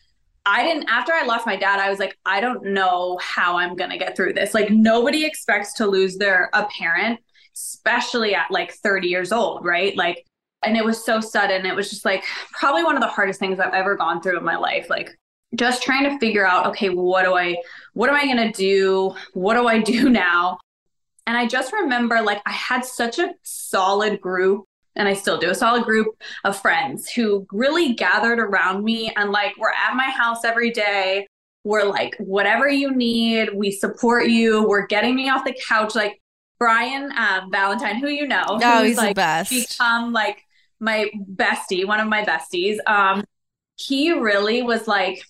[0.47, 3.75] I didn't after I lost my dad, I was like I don't know how I'm
[3.75, 4.55] going to get through this.
[4.55, 7.19] Like nobody expects to lose their a parent,
[7.57, 9.97] especially at like 30 years old, right?
[9.97, 10.25] Like
[10.63, 11.65] and it was so sudden.
[11.65, 14.45] It was just like probably one of the hardest things I've ever gone through in
[14.45, 14.91] my life.
[14.91, 15.17] Like
[15.55, 17.57] just trying to figure out, okay, what do I,
[17.95, 19.15] what am I going to do?
[19.33, 20.59] What do I do now?
[21.27, 24.65] And I just remember like I had such a solid group
[24.95, 26.09] and I still do a solid group
[26.45, 31.27] of friends who really gathered around me and like we're at my house every day.
[31.65, 34.67] We're like, whatever you need, we support you.
[34.69, 35.97] We're getting me off the couch.
[35.97, 36.21] Like
[36.59, 39.51] Brian um, Valentine, who you know, Oh, he's the like, best.
[39.51, 40.43] become like
[40.81, 42.79] my bestie, one of my besties.
[42.87, 43.25] Um,
[43.77, 45.23] he really was like,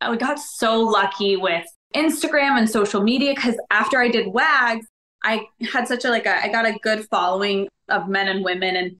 [0.00, 4.86] I got so lucky with Instagram and social media because after I did WAGs,
[5.22, 8.76] I had such a like a, I got a good following of men and women,
[8.76, 8.96] and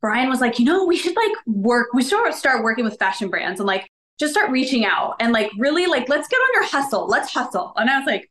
[0.00, 3.28] Brian was like, you know, we should like work, we should start working with fashion
[3.28, 3.86] brands and like
[4.18, 7.72] just start reaching out and like really like let's get on your hustle, let's hustle.
[7.76, 8.30] And I was like,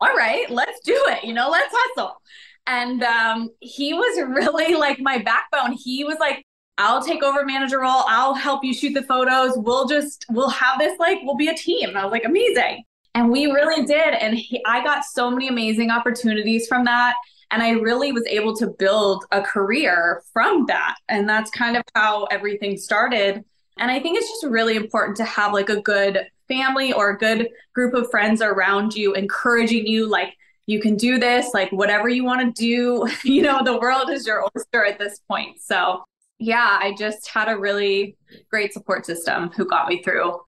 [0.00, 2.20] all right, let's do it, you know, let's hustle.
[2.66, 5.72] And um, he was really like my backbone.
[5.72, 6.44] He was like,
[6.76, 8.04] I'll take over manager role.
[8.06, 9.54] I'll help you shoot the photos.
[9.56, 11.88] We'll just, we'll have this like, we'll be a team.
[11.88, 12.84] And I was like, amazing.
[13.14, 14.14] And we really did.
[14.14, 17.16] And he, I got so many amazing opportunities from that.
[17.50, 20.96] And I really was able to build a career from that.
[21.08, 23.44] And that's kind of how everything started.
[23.78, 27.18] And I think it's just really important to have like a good family or a
[27.18, 30.34] good group of friends around you, encouraging you, like,
[30.66, 33.06] you can do this, like, whatever you want to do.
[33.24, 35.60] You know, the world is your oyster at this point.
[35.62, 36.04] So,
[36.38, 38.16] yeah, I just had a really
[38.50, 40.40] great support system who got me through.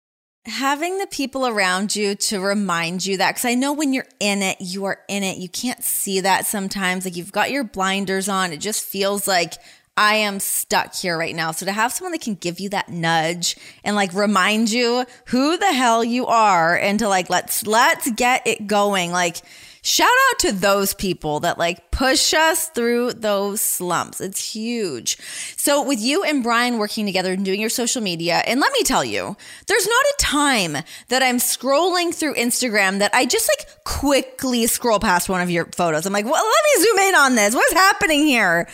[0.47, 4.41] having the people around you to remind you that because i know when you're in
[4.41, 8.27] it you are in it you can't see that sometimes like you've got your blinders
[8.27, 9.55] on it just feels like
[10.01, 12.89] i am stuck here right now so to have someone that can give you that
[12.89, 18.11] nudge and like remind you who the hell you are and to like let's let's
[18.13, 19.37] get it going like
[19.83, 24.21] Shout out to those people that like push us through those slumps.
[24.21, 25.17] It's huge.
[25.57, 28.83] So, with you and Brian working together and doing your social media, and let me
[28.83, 29.37] tell you,
[29.69, 30.77] there's not a time
[31.09, 35.65] that I'm scrolling through Instagram that I just like quickly scroll past one of your
[35.67, 36.05] photos.
[36.05, 37.55] I'm like, well, let me zoom in on this.
[37.55, 38.69] What's happening here?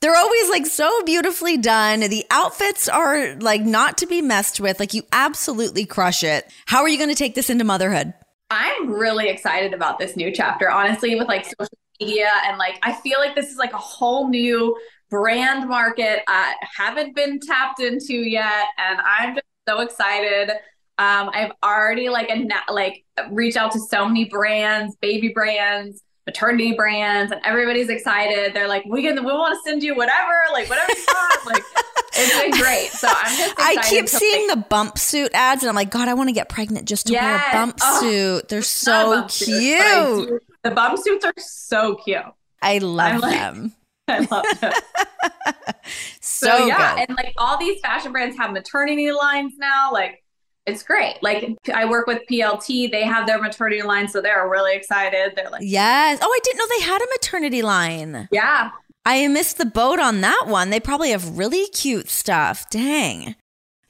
[0.00, 2.00] They're always like so beautifully done.
[2.00, 4.80] The outfits are like not to be messed with.
[4.80, 6.50] Like, you absolutely crush it.
[6.64, 8.14] How are you going to take this into motherhood?
[8.48, 12.30] I'm really excited about this new chapter, honestly, with like social media.
[12.46, 14.74] And like, I feel like this is like a whole new
[15.10, 18.68] brand market I haven't been tapped into yet.
[18.78, 20.50] And I'm just so excited.
[20.98, 26.72] Um, I've already like, a, like reached out to so many brands, baby brands, maternity
[26.74, 28.54] brands, and everybody's excited.
[28.54, 31.46] They're like, we can, we want to send you whatever, like whatever you want.
[31.46, 31.62] like,
[32.14, 32.88] it's been great.
[32.90, 36.08] So I'm just I keep seeing like, the bump suit ads, and I'm like, God,
[36.08, 38.48] I want to get pregnant just to wear a bump Oh, suit.
[38.48, 40.28] They're so bump suit, cute.
[40.28, 42.18] do- The bump suits are so cute.
[42.62, 43.72] I love I'm like- them.
[44.08, 44.72] I love them.
[46.20, 47.08] so, so yeah, good.
[47.08, 49.90] and like all these fashion brands have maternity lines now.
[49.92, 50.22] Like
[50.70, 51.16] it's great.
[51.22, 55.32] Like I work with PLT, they have their maternity line, so they're really excited.
[55.36, 56.18] They're like, yes.
[56.22, 58.28] Oh, I didn't know they had a maternity line.
[58.30, 58.70] yeah,
[59.04, 60.70] I missed the boat on that one.
[60.70, 62.68] They probably have really cute stuff.
[62.70, 63.34] Dang.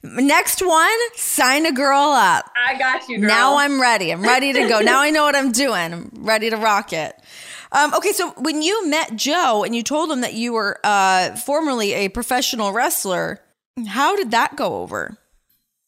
[0.03, 2.49] Next one, sign a girl up.
[2.55, 3.19] I got you.
[3.19, 3.27] Girl.
[3.27, 4.11] Now I'm ready.
[4.11, 4.79] I'm ready to go.
[4.79, 5.93] now I know what I'm doing.
[5.93, 7.13] I'm ready to rock it.
[7.71, 11.35] Um, okay, so when you met Joe and you told him that you were uh,
[11.35, 13.41] formerly a professional wrestler,
[13.87, 15.17] how did that go over?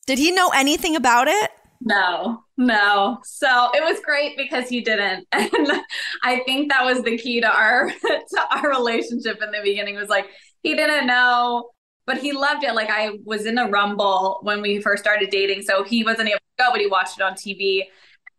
[0.06, 1.52] Did he know anything about it?
[1.86, 3.20] No, no.
[3.24, 5.28] So it was great because he didn't.
[5.34, 5.84] And
[6.24, 10.10] I think that was the key to our to our relationship in the beginning was
[10.10, 10.28] like
[10.62, 11.72] he didn't know,
[12.06, 12.74] but he loved it.
[12.74, 15.64] Like I was in a rumble when we first started dating.
[15.64, 17.84] So he wasn't able to go, but he watched it on TV.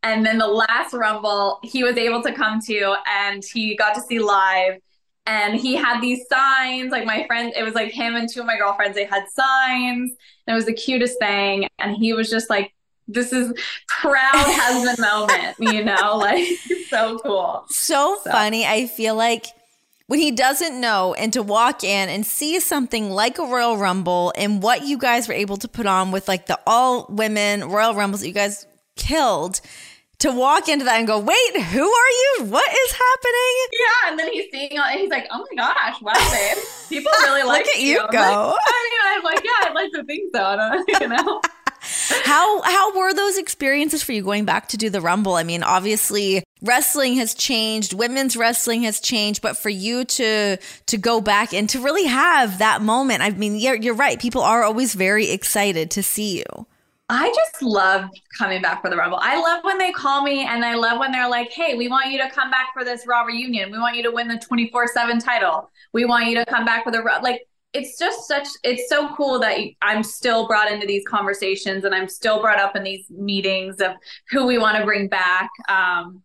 [0.03, 4.01] And then the last rumble he was able to come to and he got to
[4.03, 4.79] see live
[5.27, 8.47] and he had these signs like my friend it was like him and two of
[8.47, 10.13] my girlfriends they had signs
[10.47, 12.73] and it was the cutest thing and he was just like
[13.09, 13.53] this is
[13.89, 16.47] proud husband moment you know like
[16.91, 18.31] so cool So, So.
[18.31, 18.67] funny.
[18.67, 19.47] I feel like
[20.07, 24.33] when he doesn't know and to walk in and see something like a Royal Rumble
[24.37, 27.95] and what you guys were able to put on with like the all women Royal
[27.95, 29.61] Rumbles that you guys killed,
[30.21, 32.45] to walk into that and go, wait, who are you?
[32.47, 33.55] What is happening?
[33.73, 36.57] yeah and then he's seeing all and he's like oh my gosh wow babe
[36.89, 38.19] people really like Look at you I'm go.
[38.19, 41.41] like, i mean i'm like yeah i'd like to think so I don't- you know
[42.25, 45.35] How how were those experiences for you going back to do the Rumble?
[45.35, 50.97] I mean, obviously wrestling has changed, women's wrestling has changed, but for you to to
[50.97, 54.19] go back and to really have that moment, I mean, you're, you're right.
[54.19, 56.67] People are always very excited to see you.
[57.09, 59.19] I just love coming back for the Rumble.
[59.21, 62.11] I love when they call me and I love when they're like, hey, we want
[62.11, 63.71] you to come back for this Raw reunion.
[63.71, 65.71] We want you to win the 24 7 title.
[65.93, 67.19] We want you to come back for the Raw.
[67.19, 67.43] Like,
[67.75, 72.09] it's just such, it's so cool that I'm still brought into these conversations and I'm
[72.09, 73.93] still brought up in these meetings of
[74.31, 75.51] who we want to bring back.
[75.69, 76.23] Um,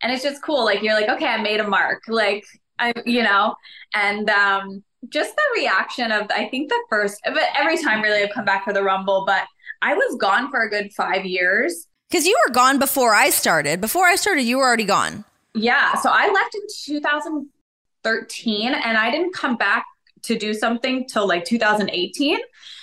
[0.00, 0.64] and it's just cool.
[0.64, 2.04] Like, you're like, okay, I made a mark.
[2.08, 2.44] Like,
[2.78, 3.54] I, you know,
[3.92, 8.32] and, um, just the reaction of, I think the first, but every time really I've
[8.32, 9.42] come back for the Rumble, but
[9.82, 11.88] I was gone for a good five years.
[12.08, 13.80] Because you were gone before I started.
[13.80, 15.24] Before I started, you were already gone.
[15.54, 15.94] Yeah.
[15.96, 19.84] So I left in 2013 and I didn't come back
[20.22, 22.38] to do something till like 2018.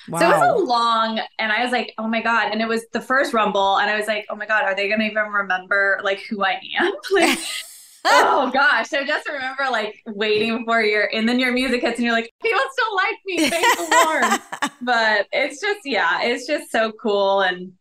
[0.09, 2.51] So it was a long, and I was like, oh my God.
[2.51, 3.77] And it was the first Rumble.
[3.77, 6.43] And I was like, oh my God, are they going to even remember like who
[6.43, 6.91] I am?
[7.11, 7.37] like,
[8.05, 8.93] oh gosh.
[8.93, 12.31] I just remember like waiting for your, and then your music hits and you're like,
[12.41, 13.49] people still like me.
[13.49, 14.71] Thank the Lord.
[14.81, 17.41] but it's just, yeah, it's just so cool.
[17.41, 17.73] And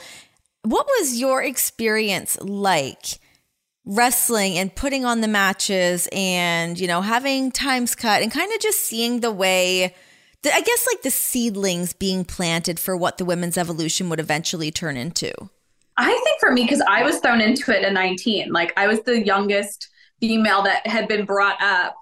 [0.60, 3.18] What was your experience like?
[3.86, 8.58] wrestling and putting on the matches and you know having times cut and kind of
[8.58, 9.94] just seeing the way
[10.52, 14.96] I guess like the seedlings being planted for what the women's evolution would eventually turn
[14.96, 15.32] into.
[15.96, 19.00] I think for me, because I was thrown into it at 19, like I was
[19.02, 19.88] the youngest
[20.20, 21.94] female that had been brought up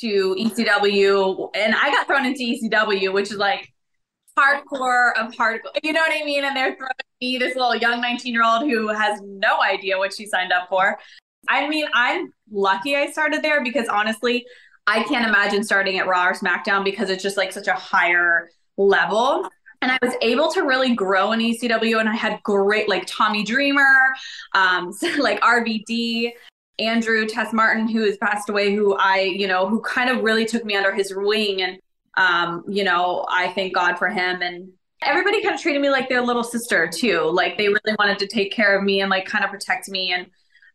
[0.00, 3.72] to ECW, and I got thrown into ECW, which is like
[4.38, 5.78] hardcore of hardcore.
[5.82, 6.44] You know what I mean?
[6.44, 10.14] And they're throwing me, this little young 19 year old who has no idea what
[10.14, 10.98] she signed up for.
[11.48, 14.44] I mean, I'm lucky I started there because honestly,
[14.88, 18.48] I can't imagine starting at Raw or SmackDown because it's just like such a higher
[18.78, 19.46] level.
[19.82, 23.44] And I was able to really grow in ECW, and I had great like Tommy
[23.44, 23.96] Dreamer,
[24.54, 26.32] um, like RVD,
[26.78, 30.46] Andrew Test Martin, who has passed away, who I, you know, who kind of really
[30.46, 31.60] took me under his wing.
[31.60, 31.78] And,
[32.16, 34.40] um, you know, I thank God for him.
[34.40, 34.70] And
[35.02, 37.30] everybody kind of treated me like their little sister too.
[37.30, 40.12] Like they really wanted to take care of me and like kind of protect me.
[40.12, 40.28] And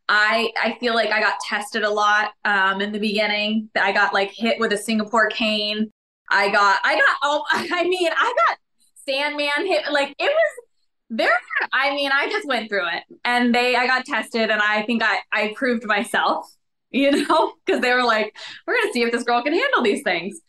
[0.08, 3.70] I I feel like I got tested a lot um, in the beginning.
[3.80, 5.90] I got like hit with a Singapore cane.
[6.30, 8.58] I got I got oh I mean I got
[9.06, 10.64] Sandman hit like it was
[11.10, 11.38] there.
[11.72, 15.02] I mean I just went through it and they I got tested and I think
[15.02, 16.46] I I proved myself.
[16.94, 18.36] You know, because they were like,
[18.68, 20.40] we're gonna see if this girl can handle these things.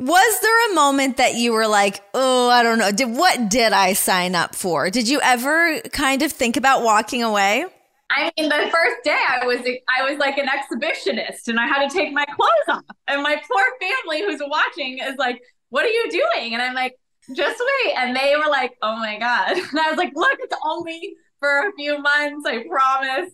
[0.00, 2.90] Was there a moment that you were like, "Oh, I don't know.
[2.90, 7.22] Did what did I sign up for?" Did you ever kind of think about walking
[7.22, 7.66] away?
[8.12, 11.88] I mean, the first day I was I was like an exhibitionist, and I had
[11.88, 12.82] to take my clothes off.
[13.08, 15.40] And my poor family who's watching is like,
[15.70, 16.94] "What are you doing?" And I'm like,
[17.34, 20.56] "Just wait." And they were like, "Oh my god!" And I was like, "Look, it's
[20.64, 22.46] only for a few months.
[22.46, 23.32] I promise."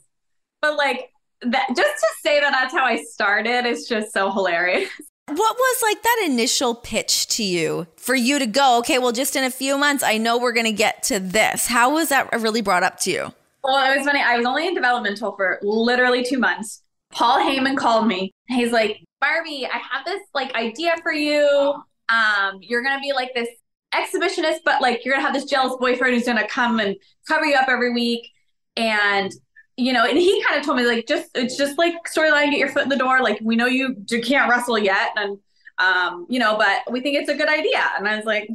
[0.63, 1.11] But like
[1.43, 4.89] that, just to say that that's how I started is just so hilarious.
[5.31, 9.37] What was like that initial pitch to you for you to go, okay, well, just
[9.37, 11.67] in a few months, I know we're going to get to this.
[11.67, 13.35] How was that really brought up to you?
[13.69, 14.23] Well, it was funny.
[14.23, 16.81] I was only in developmental for literally two months.
[17.11, 18.33] Paul Heyman called me.
[18.47, 21.75] He's like, Barbie, I have this like idea for you.
[22.09, 23.51] Um, you're gonna be like this
[23.95, 26.97] exhibitionist, but like you're gonna have this jealous boyfriend who's gonna come and
[27.27, 28.31] cover you up every week.
[28.79, 29.31] And
[29.77, 32.59] you know, and he kind of told me like just it's just like storyline, get
[32.59, 33.21] your foot in the door.
[33.21, 35.39] Like we know you you can't wrestle yet, and
[35.77, 37.85] um, you know, but we think it's a good idea.
[37.99, 38.49] And I was like,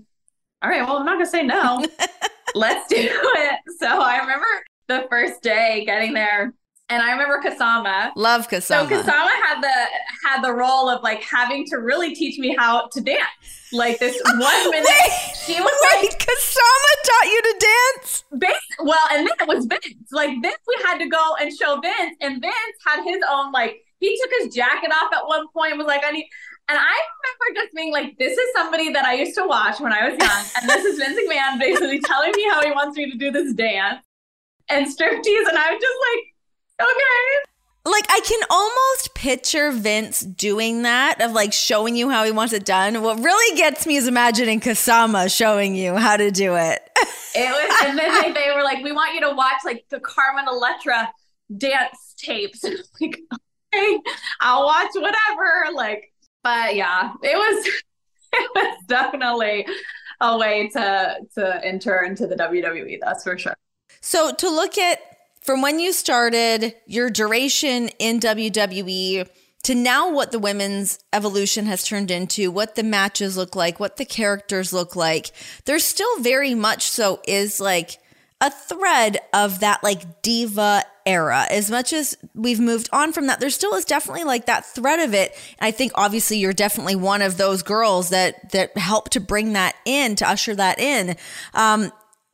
[0.63, 1.85] all right, well, I'm not gonna say no.
[2.55, 3.59] Let's do it.
[3.79, 4.47] So I remember
[4.93, 6.53] the first day getting there.
[6.89, 8.11] And I remember Kasama.
[8.15, 8.87] Love Kasama.
[8.87, 12.87] So Kasama had the had the role of like having to really teach me how
[12.91, 13.21] to dance.
[13.71, 17.65] Like this one minute, wait, she was wait, like, Kasama taught you to
[17.95, 18.23] dance.
[18.33, 20.11] Vince, well, and then it was Vince.
[20.11, 23.81] Like Vince, we had to go and show Vince, and Vince had his own like
[23.99, 26.27] he took his jacket off at one point and was like, I need.
[26.69, 29.91] And I remember just being like, this is somebody that I used to watch when
[29.91, 30.45] I was young.
[30.61, 33.53] And this is Vince McMahon basically telling me how he wants me to do this
[33.53, 34.05] dance
[34.69, 35.47] and striptease.
[35.49, 37.49] And I'm just like, okay.
[37.85, 42.53] Like I can almost picture Vince doing that of like showing you how he wants
[42.53, 43.01] it done.
[43.01, 46.81] What really gets me is imagining Kasama showing you how to do it.
[47.35, 49.99] it was, and then they, they were like, "We want you to watch like the
[49.99, 51.11] Carmen Electra
[51.57, 52.63] dance tapes."
[53.01, 53.19] like,
[53.75, 53.99] okay,
[54.39, 55.73] I'll watch whatever.
[55.75, 57.65] Like, but yeah, it was
[58.33, 59.67] it was definitely
[60.21, 62.99] a way to to enter into the WWE.
[63.01, 63.55] That's for sure.
[64.05, 64.99] So to look at
[65.39, 69.29] from when you started your duration in WWE
[69.63, 73.95] to now what the women's evolution has turned into, what the matches look like, what
[73.95, 75.31] the characters look like,
[75.63, 77.97] there's still very much so is like
[78.41, 81.47] a thread of that like diva era.
[81.49, 84.99] As much as we've moved on from that, there still is definitely like that thread
[84.99, 85.31] of it.
[85.59, 89.53] And I think obviously you're definitely one of those girls that that help to bring
[89.53, 91.15] that in, to usher that in.
[91.53, 91.93] Um,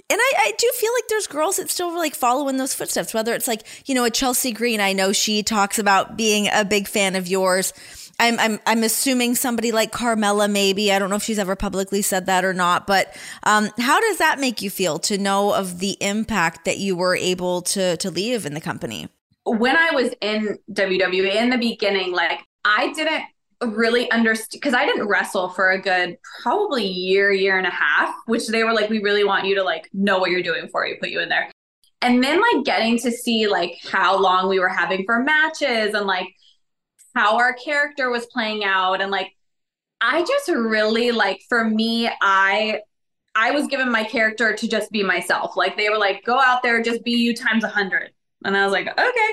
[0.09, 3.13] and I, I do feel like there's girls that still like follow in those footsteps,
[3.13, 4.81] whether it's like, you know, a Chelsea Green.
[4.81, 7.73] I know she talks about being a big fan of yours.
[8.19, 10.91] I'm, I'm, I'm assuming somebody like Carmella, maybe.
[10.91, 14.17] I don't know if she's ever publicly said that or not, but um, how does
[14.17, 18.09] that make you feel to know of the impact that you were able to, to
[18.09, 19.07] leave in the company?
[19.45, 23.23] When I was in WWE in the beginning, like I didn't
[23.61, 28.15] really understood because I didn't wrestle for a good probably year, year and a half,
[28.25, 30.87] which they were like, we really want you to like know what you're doing before
[30.87, 31.51] you put you in there.
[32.01, 36.05] And then like getting to see like how long we were having for matches and
[36.05, 36.27] like
[37.13, 39.33] how our character was playing out and like
[40.01, 42.81] I just really like for me, I
[43.35, 45.55] I was given my character to just be myself.
[45.55, 48.11] Like they were like, go out there, just be you times a hundred.
[48.43, 49.31] And I was like, okay.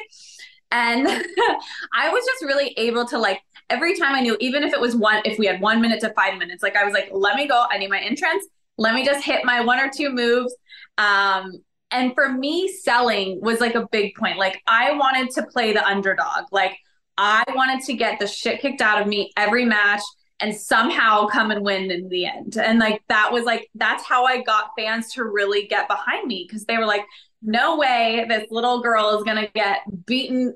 [0.76, 1.08] And
[1.94, 4.94] I was just really able to like every time I knew, even if it was
[4.94, 7.48] one, if we had one minute to five minutes, like I was like, let me
[7.48, 7.64] go.
[7.70, 8.46] I need my entrance.
[8.76, 10.54] Let me just hit my one or two moves.
[10.98, 11.52] Um,
[11.90, 14.36] and for me, selling was like a big point.
[14.36, 16.44] Like I wanted to play the underdog.
[16.52, 16.76] Like
[17.16, 20.02] I wanted to get the shit kicked out of me every match
[20.40, 22.58] and somehow come and win in the end.
[22.58, 26.44] And like that was like that's how I got fans to really get behind me
[26.46, 27.06] because they were like,
[27.42, 30.54] no way this little girl is gonna get beaten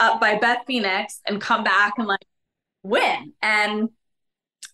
[0.00, 2.24] up by Beth Phoenix and come back and like
[2.82, 3.32] win.
[3.42, 3.90] And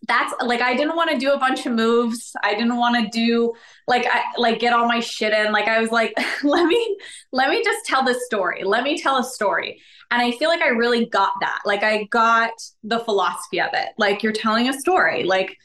[0.06, 2.32] that's like I didn't want to do a bunch of moves.
[2.42, 3.54] I didn't want to do
[3.86, 5.52] like I like get all my shit in.
[5.52, 6.98] Like I was like, let me
[7.32, 8.64] let me just tell this story.
[8.64, 9.80] Let me tell a story.
[10.10, 11.60] And I feel like I really got that.
[11.64, 12.52] Like I got
[12.82, 13.90] the philosophy of it.
[13.98, 15.24] Like you're telling a story.
[15.24, 15.56] Like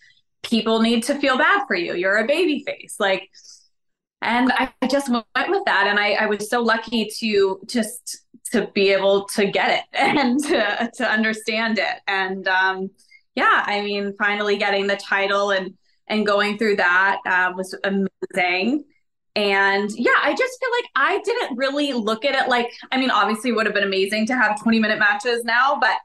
[0.42, 1.94] people need to feel bad for you.
[1.96, 2.96] You're a baby face.
[3.00, 3.30] Like
[4.22, 5.88] and I just went with that.
[5.88, 10.40] And I, I was so lucky to just to be able to get it and
[10.46, 12.02] to, to understand it.
[12.08, 12.90] And um
[13.36, 15.76] yeah, I mean, finally getting the title and
[16.08, 18.84] and going through that uh, was amazing.
[19.36, 23.12] And yeah, I just feel like I didn't really look at it like, I mean,
[23.12, 25.96] obviously would have been amazing to have 20 minute matches now, but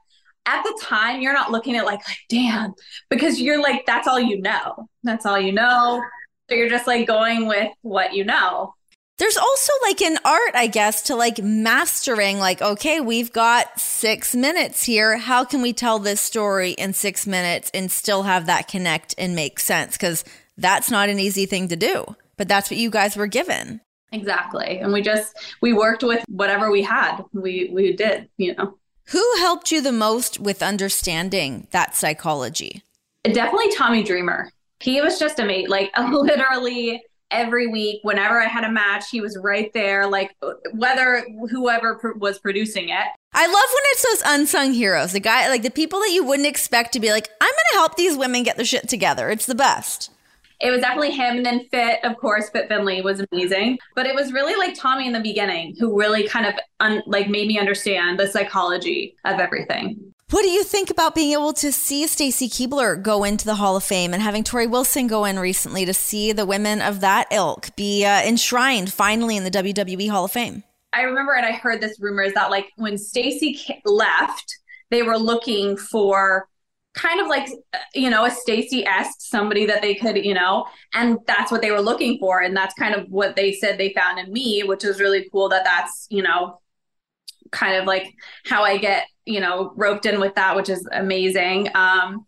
[0.47, 2.75] at the time you're not looking at like, like, damn,
[3.09, 4.89] because you're like, that's all you know.
[5.03, 6.03] That's all you know.
[6.49, 8.75] So you're just like going with what you know.
[9.17, 14.35] There's also like an art, I guess, to like mastering, like, okay, we've got six
[14.35, 15.19] minutes here.
[15.19, 19.37] How can we tell this story in six minutes and still have that connect and
[19.37, 19.97] make sense?
[19.97, 20.25] Because
[20.57, 23.81] that's not an easy thing to do, but that's what you guys were given.
[24.11, 24.79] Exactly.
[24.79, 27.23] And we just, we worked with whatever we had.
[27.33, 28.79] We, we did, you know.
[29.09, 32.83] Who helped you the most with understanding that psychology?
[33.23, 34.51] Definitely Tommy Dreamer.
[34.85, 35.71] He was just amazing.
[35.71, 40.37] Like, literally, every week whenever i had a match he was right there like
[40.73, 43.07] whether whoever pr- was producing it.
[43.33, 46.47] I love when it's those unsung heroes the guy like the people that you wouldn't
[46.47, 49.31] expect to be like i'm gonna help these women get their shit together.
[49.31, 50.13] It's the best.
[50.61, 53.79] It was definitely him and then fit of course fit Finlay was amazing.
[53.97, 57.29] But it was really like tommy in the beginning who really kind of un- like
[57.29, 61.71] made me understand the psychology of everything what do you think about being able to
[61.71, 65.39] see Stacy Keibler go into the Hall of Fame and having Torrie Wilson go in
[65.39, 70.11] recently to see the women of that ilk be uh, enshrined finally in the WWE
[70.11, 70.65] Hall of Fame?
[70.93, 74.57] I remember and I heard this rumor is that like when Stacy left,
[74.91, 76.49] they were looking for
[76.95, 77.49] kind of like
[77.93, 81.71] you know a Stacy esque somebody that they could you know, and that's what they
[81.71, 84.85] were looking for, and that's kind of what they said they found in me, which
[84.85, 85.49] was really cool.
[85.49, 86.61] That that's you know
[87.55, 91.69] kind of like how I get you know, roped in with that, which is amazing.
[91.75, 92.25] Um,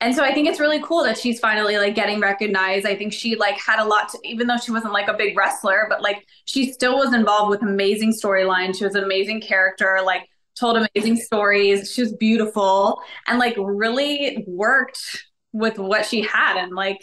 [0.00, 2.86] and so I think it's really cool that she's finally like getting recognized.
[2.86, 5.36] I think she like had a lot to, even though she wasn't like a big
[5.36, 8.76] wrestler, but like she still was involved with amazing storyline.
[8.76, 11.92] She was an amazing character, like told amazing stories.
[11.92, 17.00] She was beautiful and like really worked with what she had and like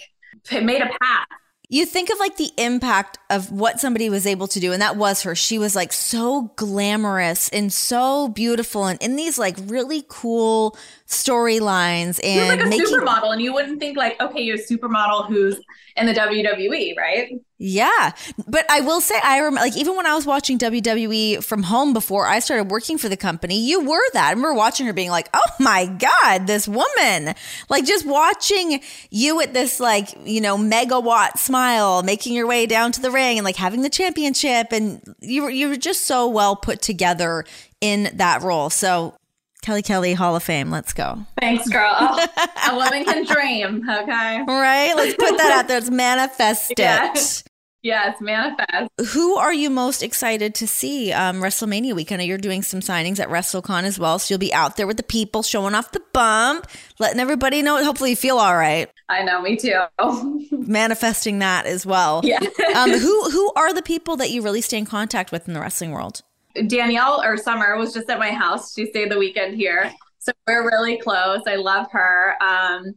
[0.51, 1.28] made a path
[1.72, 4.97] you think of like the impact of what somebody was able to do and that
[4.97, 5.36] was her.
[5.36, 10.76] She was like so glamorous and so beautiful and in these like really cool
[11.07, 15.28] storylines and like a making supermodel and you wouldn't think like okay you're a supermodel
[15.28, 15.59] who's
[15.95, 18.12] in the WWE right yeah
[18.47, 21.91] but I will say I remember like even when I was watching WWE from home
[21.91, 25.10] before I started working for the company you were that I remember watching her being
[25.10, 27.36] like oh my god this woman
[27.70, 32.93] like just watching you at this like you know megawatt smile making your way down
[32.93, 36.30] to the ring and like having the championship and you were you were just so
[36.30, 37.43] well put together
[37.82, 39.16] in that role so
[39.62, 40.72] Kelly Kelly Hall of Fame.
[40.72, 41.20] Let's go.
[41.39, 41.93] Thanks, girl.
[41.99, 42.28] Oh,
[42.72, 43.88] a woman can dream.
[43.89, 44.43] Okay.
[44.47, 44.93] Right.
[44.95, 45.80] Let's put that out there.
[45.80, 47.43] Let's manifest it.
[47.82, 48.89] Yes, manifest.
[49.13, 52.21] Who are you most excited to see um, WrestleMania weekend?
[52.23, 55.03] You're doing some signings at WrestleCon as well, so you'll be out there with the
[55.03, 56.67] people, showing off the bump,
[56.99, 57.82] letting everybody know.
[57.82, 58.89] Hopefully, you feel all right.
[59.07, 59.80] I know, me too.
[60.51, 62.19] Manifesting that as well.
[62.23, 62.39] Yeah.
[62.75, 65.61] um, who who are the people that you really stay in contact with in the
[65.61, 66.21] wrestling world?
[66.67, 68.73] Danielle or Summer was just at my house.
[68.73, 69.93] She stayed the weekend here.
[70.17, 71.41] So we're really close.
[71.47, 72.36] I love her.
[72.43, 72.95] Um,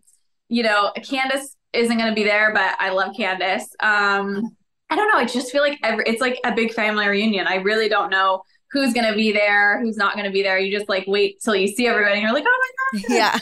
[0.49, 3.65] you know, Candice isn't going to be there, but I love Candice.
[3.81, 4.57] Um,
[4.93, 5.19] I don't know.
[5.19, 7.47] I just feel like every, it's like a big family reunion.
[7.47, 10.59] I really don't know who's going to be there, who's not going to be there.
[10.59, 12.59] You just like wait till you see everybody and you're like, oh
[12.93, 13.05] my God.
[13.09, 13.39] Yeah.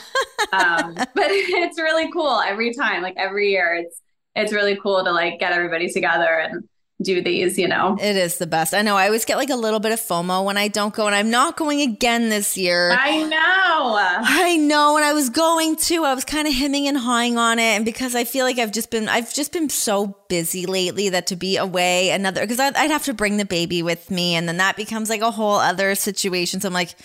[0.53, 3.75] um, but it's really cool every time, like every year.
[3.75, 4.01] It's,
[4.33, 6.69] it's really cool to like get everybody together and
[7.01, 7.97] do these, you know.
[7.99, 8.73] It is the best.
[8.73, 8.95] I know.
[8.95, 11.29] I always get like a little bit of FOMO when I don't go, and I'm
[11.29, 12.91] not going again this year.
[12.91, 13.97] I know.
[14.23, 14.97] I know.
[14.97, 16.03] And I was going to.
[16.03, 18.71] I was kind of hemming and hawing on it, and because I feel like I've
[18.71, 22.75] just been, I've just been so busy lately that to be away another, because I'd,
[22.75, 25.55] I'd have to bring the baby with me, and then that becomes like a whole
[25.55, 26.61] other situation.
[26.61, 26.95] So I'm like,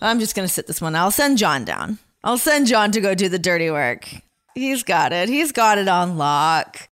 [0.00, 0.94] I'm just gonna sit this one.
[0.94, 1.98] I'll send Jon down.
[2.24, 4.08] I'll send Jon to go do the dirty work.
[4.54, 5.28] He's got it.
[5.28, 6.88] He's got it on lock.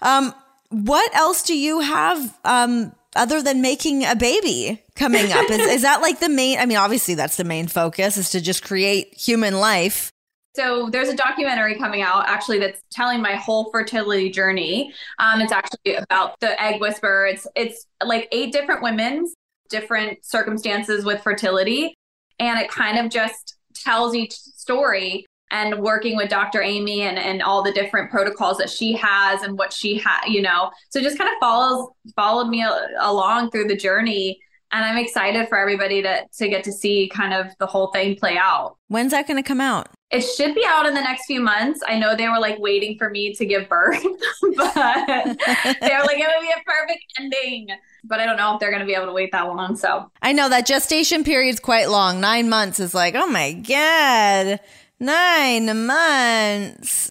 [0.00, 0.34] Um,
[0.70, 5.50] what else do you have um, other than making a baby coming up?
[5.50, 6.58] is, is that like the main?
[6.58, 10.10] I mean, obviously that's the main focus is to just create human life.
[10.56, 14.92] So there's a documentary coming out actually that's telling my whole fertility journey.
[15.18, 17.26] Um, it's actually about the egg whisperer.
[17.26, 19.34] It's it's like eight different women's
[19.68, 21.94] different circumstances with fertility,
[22.40, 26.62] and it kind of just tells each story and working with Dr.
[26.62, 30.42] Aimee and, and all the different protocols that she has and what she had, you
[30.42, 32.64] know, so just kind of follows, followed me
[33.00, 34.40] along through the journey.
[34.72, 38.14] And I'm excited for everybody to, to get to see kind of the whole thing
[38.14, 38.76] play out.
[38.86, 39.88] When's that going to come out?
[40.12, 41.80] It should be out in the next few months.
[41.86, 44.02] I know they were like waiting for me to give birth,
[44.56, 47.68] but they were like, it would be a perfect ending.
[48.04, 49.76] But I don't know if they're going to be able to wait that long.
[49.76, 52.20] So I know that gestation period is quite long.
[52.20, 54.60] Nine months is like, oh my God.
[55.00, 57.10] Nine months.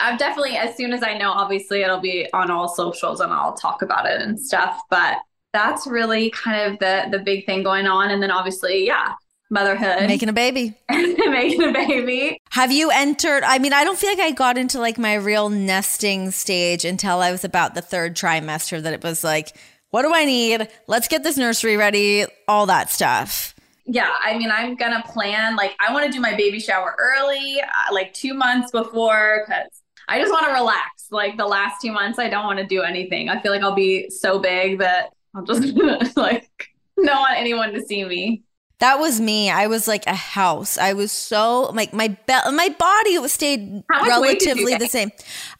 [0.00, 3.54] I've definitely, as soon as I know, obviously it'll be on all socials and I'll
[3.54, 4.80] talk about it and stuff.
[4.90, 5.18] But
[5.52, 8.10] that's really kind of the the big thing going on.
[8.10, 9.14] And then obviously, yeah,
[9.50, 12.40] motherhood, making a baby, making a baby.
[12.50, 13.44] Have you entered?
[13.44, 17.20] I mean, I don't feel like I got into like my real nesting stage until
[17.20, 18.82] I was about the third trimester.
[18.82, 19.56] That it was like,
[19.90, 20.68] what do I need?
[20.88, 22.26] Let's get this nursery ready.
[22.48, 23.54] All that stuff
[23.88, 27.60] yeah, I mean, I'm gonna plan like I want to do my baby shower early,
[27.60, 31.08] uh, like two months before, because I just want to relax.
[31.10, 33.30] Like the last two months, I don't want to do anything.
[33.30, 35.74] I feel like I'll be so big that I'll just
[36.16, 36.50] like
[36.96, 38.42] don't want anyone to see me.
[38.80, 39.50] That was me.
[39.50, 40.76] I was like a house.
[40.76, 45.10] I was so like my be- my body stayed relatively the same.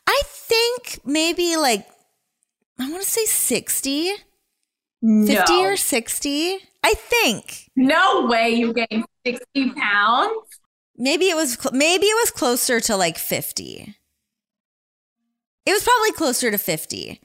[0.06, 1.88] I think maybe like
[2.78, 4.12] I want to say 60.
[5.00, 5.26] No.
[5.26, 6.58] 50 or 60.
[6.82, 7.70] I think.
[7.76, 10.32] No way you gained 60 pounds.
[10.96, 13.94] Maybe it was cl- maybe it was closer to like 50.
[15.66, 17.20] It was probably closer to 50.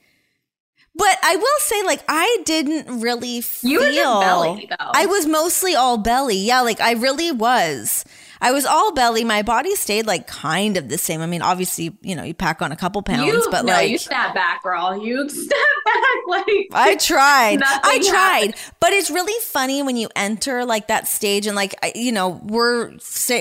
[0.96, 3.70] But I will say, like, I didn't really feel.
[3.70, 4.76] You were belly, though.
[4.94, 6.36] I was mostly all belly.
[6.36, 8.04] Yeah, like I really was.
[8.44, 9.24] I was all belly.
[9.24, 11.22] My body stayed like kind of the same.
[11.22, 13.88] I mean, obviously, you know, you pack on a couple pounds, you, but no, like
[13.88, 15.02] you snap back, girl.
[15.02, 15.48] You snap
[15.86, 17.62] back like I tried.
[17.62, 18.54] I tried, happened.
[18.80, 22.92] but it's really funny when you enter like that stage and like you know we're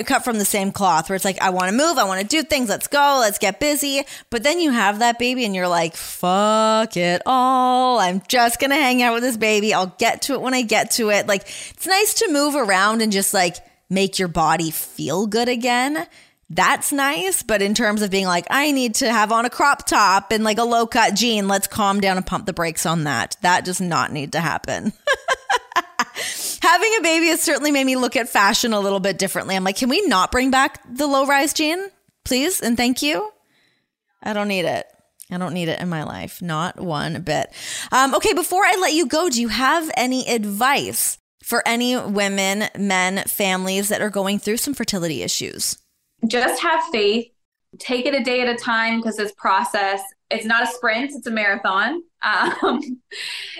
[0.05, 2.25] cut from the same cloth where it's like I want to move, I want to
[2.25, 2.69] do things.
[2.69, 4.03] Let's go, let's get busy.
[4.29, 7.99] But then you have that baby and you're like, fuck it all.
[7.99, 9.73] I'm just gonna hang out with this baby.
[9.73, 11.27] I'll get to it when I get to it.
[11.27, 13.57] Like it's nice to move around and just like
[13.89, 16.07] make your body feel good again,
[16.49, 17.43] that's nice.
[17.43, 20.43] But in terms of being like, I need to have on a crop top and
[20.43, 23.37] like a low cut jean, let's calm down and pump the brakes on that.
[23.41, 24.93] That does not need to happen.
[26.61, 29.55] Having a baby has certainly made me look at fashion a little bit differently.
[29.55, 31.89] I'm like, can we not bring back the low rise jean,
[32.23, 32.61] please?
[32.61, 33.31] And thank you.
[34.21, 34.85] I don't need it.
[35.31, 37.51] I don't need it in my life, not one bit.
[37.91, 42.69] Um, okay, before I let you go, do you have any advice for any women,
[42.77, 45.77] men, families that are going through some fertility issues?
[46.27, 47.27] Just have faith.
[47.79, 51.27] Take it a day at a time because this process, it's not a sprint, it's
[51.27, 52.01] a marathon.
[52.23, 53.01] Um,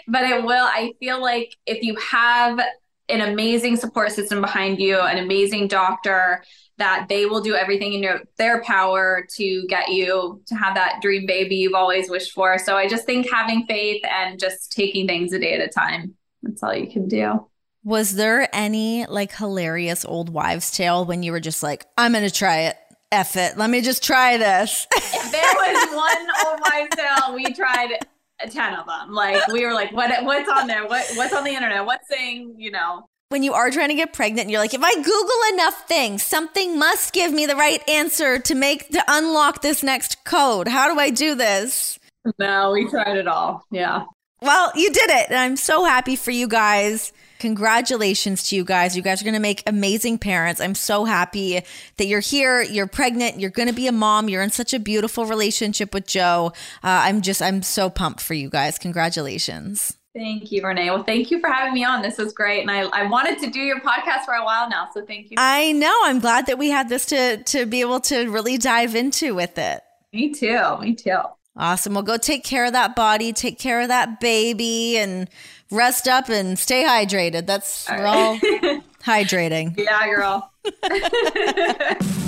[0.07, 2.61] but it will, I feel like if you have
[3.09, 6.45] an amazing support system behind you, an amazing doctor,
[6.77, 10.99] that they will do everything in your, their power to get you to have that
[11.01, 12.57] dream baby you've always wished for.
[12.57, 16.15] So I just think having faith and just taking things a day at a time.
[16.41, 17.47] That's all you can do.
[17.83, 22.23] Was there any like hilarious old wives' tale when you were just like, I'm going
[22.23, 22.77] to try it?
[23.11, 23.57] F it.
[23.57, 24.87] Let me just try this.
[24.95, 27.91] if there was one old wives' tale, we tried
[28.49, 29.13] 10 of them.
[29.13, 30.87] Like, we were like, what, what's on there?
[30.87, 31.85] What, what's on the internet?
[31.85, 33.05] What's saying, you know?
[33.29, 36.77] When you are trying to get pregnant, you're like, if I Google enough things, something
[36.77, 40.67] must give me the right answer to make, to unlock this next code.
[40.67, 41.99] How do I do this?
[42.39, 43.63] No, we tried it all.
[43.71, 44.05] Yeah.
[44.43, 45.29] Well, you did it.
[45.29, 47.13] And I'm so happy for you guys.
[47.39, 48.95] Congratulations to you guys.
[48.95, 50.59] You guys are going to make amazing parents.
[50.59, 51.61] I'm so happy
[51.97, 52.61] that you're here.
[52.61, 53.39] You're pregnant.
[53.39, 54.29] You're going to be a mom.
[54.29, 56.51] You're in such a beautiful relationship with Joe.
[56.83, 58.77] Uh, I'm just, I'm so pumped for you guys.
[58.77, 59.95] Congratulations.
[60.13, 60.89] Thank you, Renee.
[60.89, 62.01] Well, thank you for having me on.
[62.01, 62.61] This was great.
[62.61, 64.89] And I, I wanted to do your podcast for a while now.
[64.93, 65.37] So thank you.
[65.37, 65.97] I know.
[66.03, 69.57] I'm glad that we had this to, to be able to really dive into with
[69.57, 69.81] it.
[70.11, 70.77] Me too.
[70.79, 71.19] Me too.
[71.55, 71.93] Awesome.
[71.93, 75.29] Well, go take care of that body, take care of that baby, and
[75.69, 77.45] rest up and stay hydrated.
[77.45, 78.37] That's all we're all
[79.03, 79.77] hydrating.
[79.77, 80.51] Yeah, girl.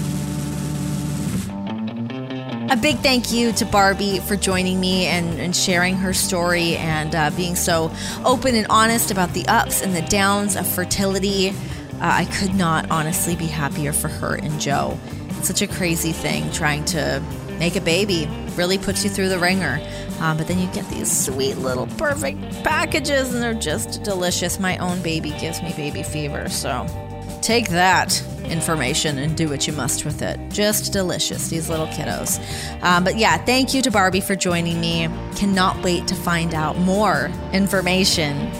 [2.68, 7.14] A big thank you to Barbie for joining me and, and sharing her story and
[7.14, 7.92] uh, being so
[8.26, 11.50] open and honest about the ups and the downs of fertility.
[11.50, 11.54] Uh,
[12.02, 14.98] I could not honestly be happier for her and Joe.
[15.38, 17.24] It's such a crazy thing trying to
[17.60, 19.80] make a baby, really puts you through the ringer.
[20.20, 24.60] Um, but then you get these sweet little perfect packages and they're just delicious.
[24.60, 26.88] My own baby gives me baby fever, so
[27.42, 30.40] take that information and do what you must with it.
[30.50, 32.40] Just delicious, these little kiddos.
[32.82, 35.10] Um, but yeah, thank you to Barbie for joining me.
[35.36, 38.52] Cannot wait to find out more information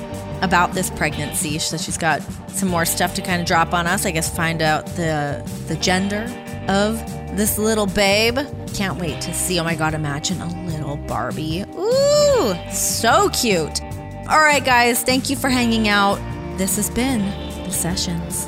[0.42, 1.58] about this pregnancy.
[1.60, 4.06] So she's got some more stuff to kind of drop on us.
[4.06, 6.28] I guess find out the the gender
[6.68, 6.98] of
[7.36, 8.38] this little babe.
[8.74, 9.60] Can't wait to see.
[9.60, 11.64] Oh my god, imagine a little Barbie.
[11.76, 13.82] Ooh, so cute.
[14.30, 16.18] All right, guys, thank you for hanging out.
[16.58, 17.22] This has been
[17.64, 18.48] the sessions.